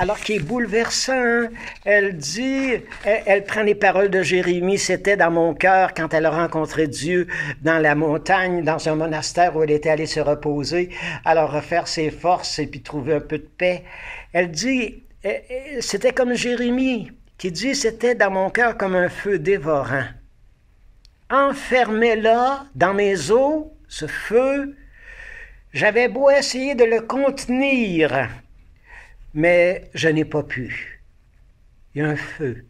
alors 0.01 0.19
qui 0.19 0.37
est 0.37 0.41
bouleversant. 0.41 1.49
Elle 1.85 2.17
dit, 2.17 2.73
elle, 3.05 3.45
prend 3.45 3.63
les 3.63 3.75
paroles 3.75 4.09
de 4.09 4.23
Jérémie, 4.23 4.79
c'était 4.79 5.19
dans 5.19 5.31
mon 5.31 5.53
cœur 5.53 5.93
quand 5.95 6.15
elle 6.15 6.25
a 6.25 6.31
rencontré 6.31 6.87
Dieu 6.87 7.27
dans 7.61 7.79
la 7.79 7.95
montagne, 7.95 8.65
dans 8.65 8.89
un 8.89 8.95
monastère 8.95 9.55
où 9.55 9.63
elle 9.63 9.71
était 9.71 9.91
allée 9.91 10.07
se 10.07 10.21
reposer, 10.21 10.89
alors 11.27 11.53
refaire 11.53 11.87
ses 11.87 12.11
forces 12.11 12.59
et 12.59 12.67
puis 12.67 12.81
trouver 12.81 13.15
un 13.15 13.21
peu 13.21 13.39
de 13.39 13.49
paix. 13.59 13.85
Elle 14.33 14.51
dit, 14.51 15.03
eh, 15.23 15.43
eh, 15.51 15.83
c'était 15.83 16.13
comme 16.13 16.33
Jérémie 16.33 17.13
qui 17.37 17.53
dit, 17.53 17.75
c'était 17.75 18.15
dans 18.15 18.31
mon 18.31 18.49
cœur 18.49 18.79
comme 18.79 18.95
un 18.95 19.11
feu 19.11 19.39
dévorant. 19.39 20.05
Enfermé 21.29 22.17
là, 22.17 22.65
dans 22.75 22.95
mes 22.95 23.31
os, 23.31 23.67
ce 23.87 24.07
feu, 24.07 24.75
j'avais 25.75 26.09
beau 26.09 26.31
essayer 26.31 26.75
de 26.75 26.85
le 26.85 27.03
contenir, 27.03 28.29
mais 29.35 29.91
je 29.95 30.09
n'ai 30.09 30.25
pas 30.25 30.43
pu. 30.43 31.03
Il 31.95 32.03
y 32.03 32.05
a 32.05 32.09
un 32.09 32.17
feu. 32.17 32.65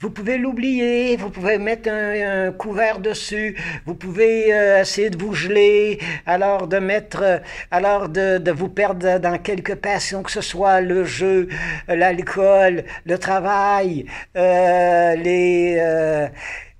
Vous 0.00 0.10
pouvez 0.10 0.38
l'oublier, 0.38 1.16
vous 1.16 1.30
pouvez 1.30 1.58
mettre 1.58 1.90
un, 1.90 2.52
couvert 2.52 3.00
dessus, 3.00 3.56
vous 3.86 3.94
pouvez 3.94 4.52
euh, 4.52 4.80
essayer 4.80 5.10
de 5.10 5.18
vous 5.18 5.34
geler, 5.34 5.98
alors 6.26 6.68
de 6.68 6.78
mettre, 6.78 7.22
euh, 7.22 7.38
alors 7.70 8.08
de, 8.08 8.50
vous 8.50 8.68
perdre 8.68 9.18
dans 9.18 9.38
quelques 9.38 9.74
passions, 9.74 10.22
que 10.22 10.30
ce 10.30 10.40
soit 10.40 10.80
le 10.80 11.04
jeu, 11.04 11.48
l'alcool, 11.88 12.84
le 13.04 13.18
travail, 13.18 14.06
euh, 14.36 15.14
les, 15.16 15.76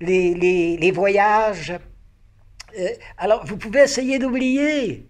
les, 0.01 0.35
les, 0.35 0.77
les, 0.77 0.91
voyages. 0.91 1.75
alors 3.19 3.45
vous 3.47 3.57
pouvez 3.57 3.81
essayer 3.81 4.19
d'oublier, 4.19 5.08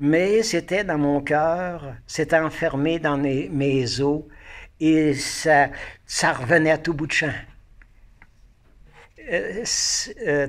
mais 0.00 0.42
c'était 0.42 0.84
dans 0.84 0.98
mon 0.98 1.20
cœur, 1.20 1.94
c'était 2.06 2.38
enfermé 2.38 2.98
dans 2.98 3.16
mes, 3.16 4.00
os, 4.00 4.22
et 4.80 5.14
ça, 5.14 5.68
ça 6.06 6.32
revenait 6.32 6.72
à 6.72 6.78
tout 6.78 6.94
bout 6.94 7.06
de 7.06 7.12
champ. 7.12 7.32
Euh, 9.32 9.64
euh, 10.26 10.48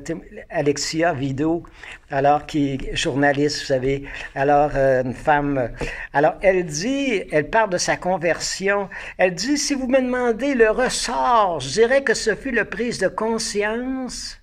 Alexia 0.50 1.14
Vido, 1.14 1.64
alors 2.10 2.46
qui 2.46 2.78
journaliste, 2.92 3.60
vous 3.60 3.68
savez, 3.68 4.04
alors 4.34 4.72
euh, 4.76 5.02
une 5.04 5.14
femme, 5.14 5.72
alors 6.12 6.36
elle 6.42 6.66
dit, 6.66 7.24
elle 7.32 7.50
parle 7.50 7.70
de 7.70 7.78
sa 7.78 7.96
conversion, 7.96 8.90
elle 9.18 9.34
dit, 9.34 9.58
si 9.58 9.76
vous 9.76 9.88
me 9.88 10.02
demandez 10.02 10.56
le 10.56 10.70
ressort, 10.72 11.62
je 11.62 11.70
dirais 11.70 12.04
que 12.04 12.14
ce 12.14 12.36
fut 12.36 12.52
la 12.52 12.66
prise 12.66 13.00
de 13.00 13.08
conscience 13.08 14.42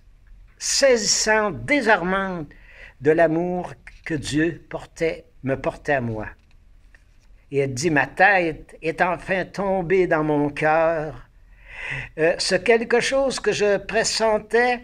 saisissante, 0.56 1.64
désarmante 1.66 2.48
de 3.02 3.10
l'amour 3.10 3.74
que 4.04 4.14
Dieu 4.14 4.64
portait, 4.68 5.24
me 5.42 5.56
portait 5.56 5.94
à 5.94 6.00
moi. 6.00 6.28
Et 7.50 7.58
elle 7.58 7.74
dit, 7.74 7.90
ma 7.90 8.06
tête 8.06 8.76
est 8.82 9.02
enfin 9.02 9.44
tombée 9.44 10.06
dans 10.06 10.24
mon 10.24 10.48
cœur 10.48 11.28
euh, 12.18 12.34
ce 12.38 12.54
quelque 12.54 13.00
chose 13.00 13.40
que 13.40 13.52
je 13.52 13.76
pressentais, 13.78 14.80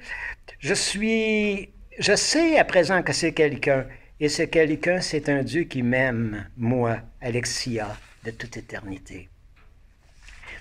je 0.58 0.74
suis, 0.74 1.70
je 1.98 2.14
sais 2.14 2.58
à 2.58 2.64
présent 2.64 3.02
que 3.02 3.12
c'est 3.12 3.32
quelqu'un. 3.32 3.86
Et 4.20 4.28
ce 4.28 4.42
quelqu'un, 4.42 5.00
c'est 5.00 5.28
un 5.28 5.42
Dieu 5.42 5.64
qui 5.64 5.82
m'aime, 5.82 6.48
moi, 6.56 6.98
Alexia, 7.20 7.96
de 8.24 8.32
toute 8.32 8.56
éternité. 8.56 9.28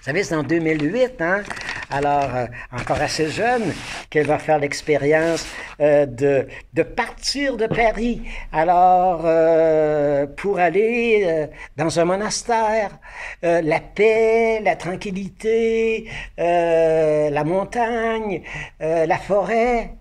Vous 0.07 0.13
savez, 0.13 0.23
c'est 0.23 0.35
en 0.35 0.43
2008, 0.43 1.21
hein? 1.21 1.43
alors 1.89 2.33
euh, 2.33 2.45
encore 2.71 3.01
assez 3.01 3.27
jeune, 3.27 3.73
qu'elle 4.09 4.25
va 4.25 4.39
faire 4.39 4.57
l'expérience 4.57 5.45
euh, 5.81 6.05
de, 6.05 6.83
partir 6.83 7.57
de 7.57 7.67
Paris, 7.67 8.21
alors 8.53 9.23
euh, 9.25 10.25
pour 10.25 10.59
aller 10.59 11.49
dans 11.75 11.99
un 11.99 12.05
monastère, 12.05 12.97
la 13.41 13.81
paix, 13.81 14.61
la 14.63 14.77
tranquillité, 14.77 16.09
la 16.37 17.43
montagne, 17.43 18.43
la 18.79 19.17
forêt. 19.17 19.91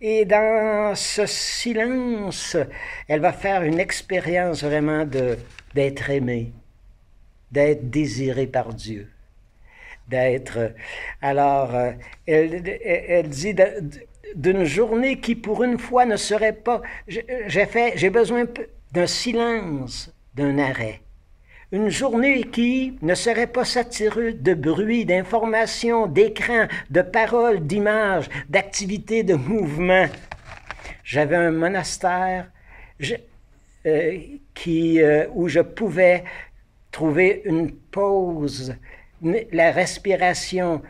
Et 0.00 0.24
dans 0.24 0.96
ce 0.96 1.24
silence, 1.24 2.56
elle 3.06 3.20
va 3.20 3.32
faire 3.32 3.62
une 3.62 3.78
expérience 3.78 4.64
vraiment 4.64 5.04
d'être 5.04 6.10
aimée, 6.10 6.50
d'être 7.52 7.88
désirée 7.90 8.48
par 8.48 8.74
Dieu 8.74 9.11
d'être. 10.08 10.72
Alors, 11.20 11.74
euh, 11.74 11.92
elle, 12.26 13.28
dit 13.28 13.54
d'une 14.34 14.64
journée 14.64 15.20
qui, 15.20 15.34
pour 15.34 15.64
une 15.64 15.78
fois, 15.78 16.04
ne 16.04 16.16
serait 16.16 16.52
pas. 16.52 16.82
J'ai 17.08 17.66
fait, 17.66 17.92
j'ai 17.96 18.10
besoin 18.10 18.44
d'un 18.92 19.06
silence, 19.06 20.12
d'un 20.34 20.58
arrêt. 20.58 21.00
Une 21.72 21.88
journée 21.88 22.44
qui 22.44 22.98
ne 23.00 23.14
serait 23.14 23.46
pas 23.46 23.64
saturée 23.64 24.34
de 24.34 24.52
bruit, 24.52 25.06
d'informations, 25.06 26.06
d'écrans, 26.06 26.66
de 26.90 27.00
paroles, 27.00 27.66
d'images, 27.66 28.28
d'activités, 28.50 29.22
de 29.22 29.34
mouvements. 29.34 30.08
J'avais 31.02 31.36
un 31.36 31.50
monastère 31.50 32.50
euh, 33.86 34.18
qui, 34.54 35.00
euh, 35.00 35.26
où 35.34 35.48
je 35.48 35.60
pouvais 35.60 36.24
trouver 36.90 37.42
une 37.46 37.72
pause 37.72 38.76
la 39.52 39.70
respiration 39.70 40.82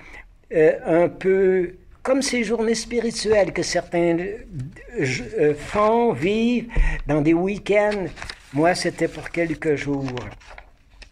euh, 0.52 1.04
un 1.04 1.08
peu 1.08 1.74
comme 2.02 2.20
ces 2.20 2.42
journées 2.42 2.74
spirituelles 2.74 3.52
que 3.52 3.62
certains 3.62 4.16
euh, 4.18 5.54
font, 5.54 6.12
vivent 6.12 6.68
dans 7.06 7.20
des 7.20 7.34
week-ends. 7.34 8.06
Moi, 8.52 8.74
c'était 8.74 9.08
pour 9.08 9.30
quelques 9.30 9.76
jours. 9.76 10.14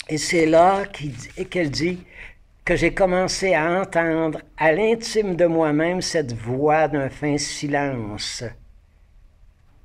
Et 0.08 0.18
c'est 0.18 0.46
là 0.46 0.82
qu'elle 1.50 1.70
dit 1.70 2.00
que 2.64 2.74
j'ai 2.74 2.92
commencé 2.92 3.54
à 3.54 3.80
entendre 3.80 4.40
à 4.56 4.72
l'intime 4.72 5.36
de 5.36 5.46
moi-même 5.46 6.02
cette 6.02 6.32
voix 6.32 6.88
d'un 6.88 7.08
fin 7.08 7.38
silence 7.38 8.44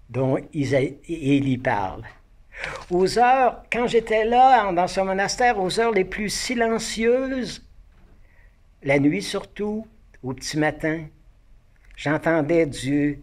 dont 0.09 0.37
y 0.53 1.57
parle. 1.57 2.03
Aux 2.89 3.19
heures, 3.19 3.63
quand 3.71 3.87
j'étais 3.87 4.25
là, 4.25 4.71
dans 4.71 4.87
ce 4.87 5.01
monastère, 5.01 5.59
aux 5.59 5.79
heures 5.79 5.91
les 5.91 6.05
plus 6.05 6.29
silencieuses, 6.29 7.65
la 8.83 8.99
nuit 8.99 9.23
surtout, 9.23 9.87
au 10.23 10.33
petit 10.33 10.57
matin, 10.57 11.05
j'entendais 11.95 12.65
Dieu, 12.65 13.21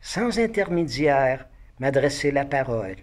sans 0.00 0.38
intermédiaire, 0.38 1.46
m'adresser 1.78 2.30
la 2.30 2.44
parole, 2.44 2.96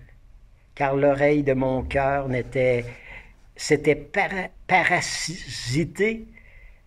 car 0.75 0.95
l'oreille 0.95 1.43
de 1.43 1.54
mon 1.54 1.84
cœur 1.84 2.28
n'était, 2.28 2.86
s'était 3.56 3.95
parasitée 4.67 6.28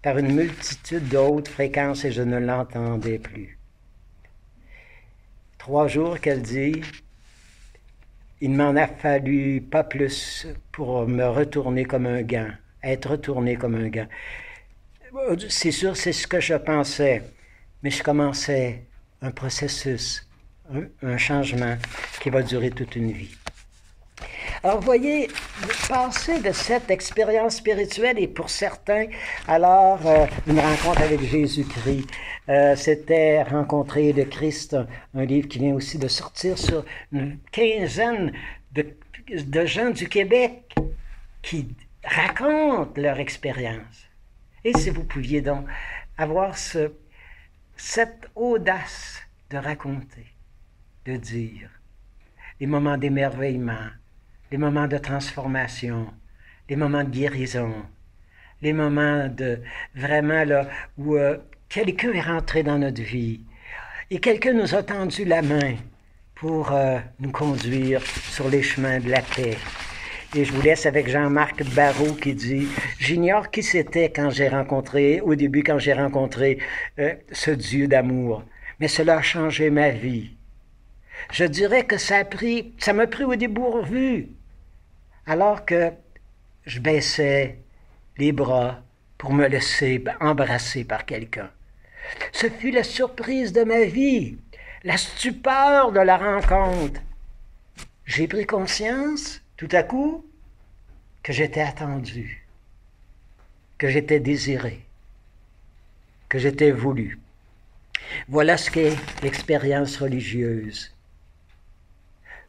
par 0.03 0.19
une 0.19 0.35
multitude 0.35 1.09
d'autres 1.09 1.51
fréquences 1.51 2.05
et 2.05 2.12
je 2.12 2.23
ne 2.23 2.38
l'entendais 2.38 3.19
plus. 3.19 3.59
Trois 5.59 5.88
jours 5.88 6.21
qu'elle 6.21 6.43
dit, 6.43 6.83
il 8.40 8.51
m'en 8.53 8.77
a 8.77 8.87
fallu 8.87 9.61
pas 9.61 9.85
plus 9.85 10.46
pour 10.72 11.07
me 11.09 11.24
retourner 11.24 11.85
comme 11.85 12.07
un 12.07 12.22
gant, 12.22 12.51
être 12.83 13.11
retourné 13.11 13.57
comme 13.57 13.74
un 13.74 13.88
gant. 13.88 14.07
C'est 15.48 15.70
sûr, 15.72 15.96
c'est 15.96 16.12
ce 16.12 16.27
que 16.27 16.40
je 16.40 16.55
pensais, 16.55 17.22
mais 17.83 17.90
je 17.90 18.03
commençais 18.03 18.83
un 19.22 19.31
processus, 19.31 20.27
un, 21.03 21.16
changement 21.16 21.77
qui 22.20 22.31
va 22.31 22.42
durer 22.42 22.70
toute 22.70 22.94
une 22.94 23.12
vie. 23.12 23.35
Alors, 24.63 24.81
vous 24.81 24.87
voyez, 24.87 25.29
passer 25.89 26.41
de 26.41 26.53
cette 26.53 26.91
expérience 26.91 27.57
spirituelle 27.57 28.19
et 28.19 28.27
pour 28.27 28.51
certains, 28.51 29.07
alors, 29.47 30.05
euh, 30.05 30.27
une 30.47 30.59
rencontre 30.59 31.03
avec 31.03 31.21
Jésus-Christ, 31.23 32.09
euh, 32.49 32.75
c'était 32.75 33.43
Rencontrer 33.43 34.13
le 34.13 34.25
Christ, 34.25 34.77
un, 35.15 35.25
livre 35.25 35.49
qui 35.49 35.59
vient 35.59 35.75
aussi 35.75 35.99
de 35.99 36.09
sortir 36.09 36.59
sur 36.59 36.85
une 37.13 37.39
quinzaine 37.53 38.33
de, 38.73 38.87
de 39.31 39.67
gens 39.67 39.91
du 39.91 40.09
Québec 40.09 40.75
qui 41.43 41.69
racontent 42.05 43.01
leur 43.01 43.21
expérience. 43.21 44.09
Et 44.65 44.73
si 44.77 44.91
vous 44.91 45.05
pouviez 45.05 45.41
donc 45.41 45.67
avoir 46.17 46.59
ce, 46.59 46.93
cette 47.77 48.29
audace 48.35 49.21
de 49.51 49.57
raconter, 49.57 50.27
de 51.05 51.17
dire 51.17 51.71
les 52.61 52.67
moments 52.67 52.99
d'émerveillement, 52.99 53.89
les 54.51 54.59
moments 54.59 54.89
de 54.89 54.99
transformation, 54.99 56.07
les 56.69 56.77
moments 56.77 57.05
de 57.05 57.11
guérison, 57.11 57.75
les 58.63 58.73
moments 58.73 59.29
de 59.29 59.61
vraiment 59.95 60.45
là 60.45 60.69
où 60.97 61.17
euh, 61.17 61.37
quelqu'un 61.69 62.13
est 62.13 62.21
rentré 62.21 62.63
dans 62.63 62.79
notre 62.79 63.03
vie 63.03 63.41
et 64.11 64.21
quelqu'un 64.21 64.55
nous 64.55 64.75
a 64.75 64.83
tendu 64.83 65.25
la 65.25 65.43
main 65.43 65.75
pour 66.35 66.73
euh, 66.73 66.99
nous 67.21 67.31
conduire 67.31 68.01
sur 68.03 68.49
les 68.49 68.63
chemins 68.63 69.01
de 69.01 69.11
la 69.11 69.21
paix. 69.21 69.57
Et 70.35 70.45
je 70.45 70.53
vous 70.53 70.63
laisse 70.63 70.87
avec 70.87 71.09
Jean-Marc 71.09 71.65
Barrault 71.75 72.15
qui 72.15 72.35
dit 72.35 72.69
J'ignore 72.99 73.51
qui 73.51 73.63
c'était 73.63 74.11
quand 74.11 74.31
j'ai 74.31 74.49
rencontré, 74.49 75.21
au 75.21 75.35
début, 75.35 75.63
quand 75.63 75.79
j'ai 75.79 75.95
rencontré 75.95 76.59
euh, 76.99 77.15
ce 77.33 77.51
Dieu 77.51 77.87
d'amour, 77.87 78.45
mais 78.81 78.89
cela 78.89 79.19
a 79.19 79.23
changé 79.23 79.71
ma 79.71 79.91
vie. 79.91 80.37
Je 81.33 81.45
dirais 81.45 81.85
que 81.85 81.99
ça 81.99 82.19
a 82.19 82.25
pris, 82.25 82.75
ça 82.79 82.93
m'a 82.93 83.07
pris 83.07 83.25
au 83.25 83.35
dépourvu 83.37 84.29
alors 85.29 85.67
que 85.67 85.93
je 86.64 86.81
baissais 86.81 87.59
les 88.17 88.33
bras 88.33 88.83
pour 89.19 89.35
me 89.35 89.47
laisser 89.47 90.03
embrasser 90.21 90.85
par 90.85 91.05
quelqu'un. 91.05 91.51
Ce 92.33 92.49
fut 92.49 92.71
la 92.71 92.83
surprise 92.83 93.53
de 93.53 93.62
ma 93.62 93.85
vie, 93.85 94.38
la 94.85 94.97
stupeur 94.97 95.93
de 95.93 96.01
la 96.01 96.17
rencontre. 96.17 97.01
J'ai 98.07 98.27
pris 98.27 98.47
conscience, 98.47 99.43
tout 99.59 99.69
à 99.73 99.83
coup, 99.83 100.25
que 101.23 101.35
j'étais 101.35 101.61
attendu, 101.61 102.47
que 103.77 103.88
j'étais 103.88 104.21
désiré, 104.21 104.81
que 106.31 106.38
j'étais 106.38 106.71
voulu. 106.71 107.19
Voilà 108.29 108.57
ce 108.57 108.71
qu'est 108.71 108.97
l'expérience 109.23 109.99
religieuse. 109.99 110.95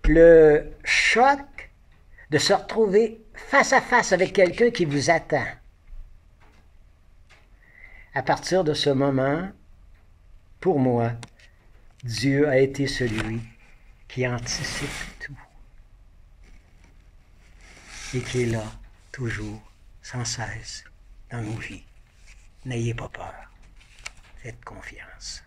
Le 0.06 0.72
choc 0.86 1.40
de 2.30 2.38
se 2.38 2.54
retrouver 2.54 3.22
face 3.34 3.74
à 3.74 3.82
face 3.82 4.12
avec 4.12 4.34
quelqu'un 4.34 4.72
qui 4.72 4.86
vous 4.86 5.10
attend. 5.10 5.48
À 8.14 8.24
partir 8.24 8.64
de 8.64 8.74
ce 8.74 8.90
moment, 8.90 9.50
pour 10.60 10.80
moi, 10.80 11.14
Dieu 12.04 12.48
a 12.48 12.58
été 12.58 12.88
celui 12.88 13.42
qui 14.08 14.28
anticipe 14.28 14.90
tout 15.20 15.36
et 18.14 18.22
qui 18.22 18.44
est 18.44 18.48
là 18.48 18.64
toujours, 19.12 19.62
sans 20.02 20.26
cesse, 20.26 20.84
dans 21.32 21.42
nos 21.42 21.58
vies. 21.58 21.84
N'ayez 22.66 22.94
pas 22.94 23.10
peur, 23.10 23.52
faites 24.38 24.64
confiance. 24.66 25.44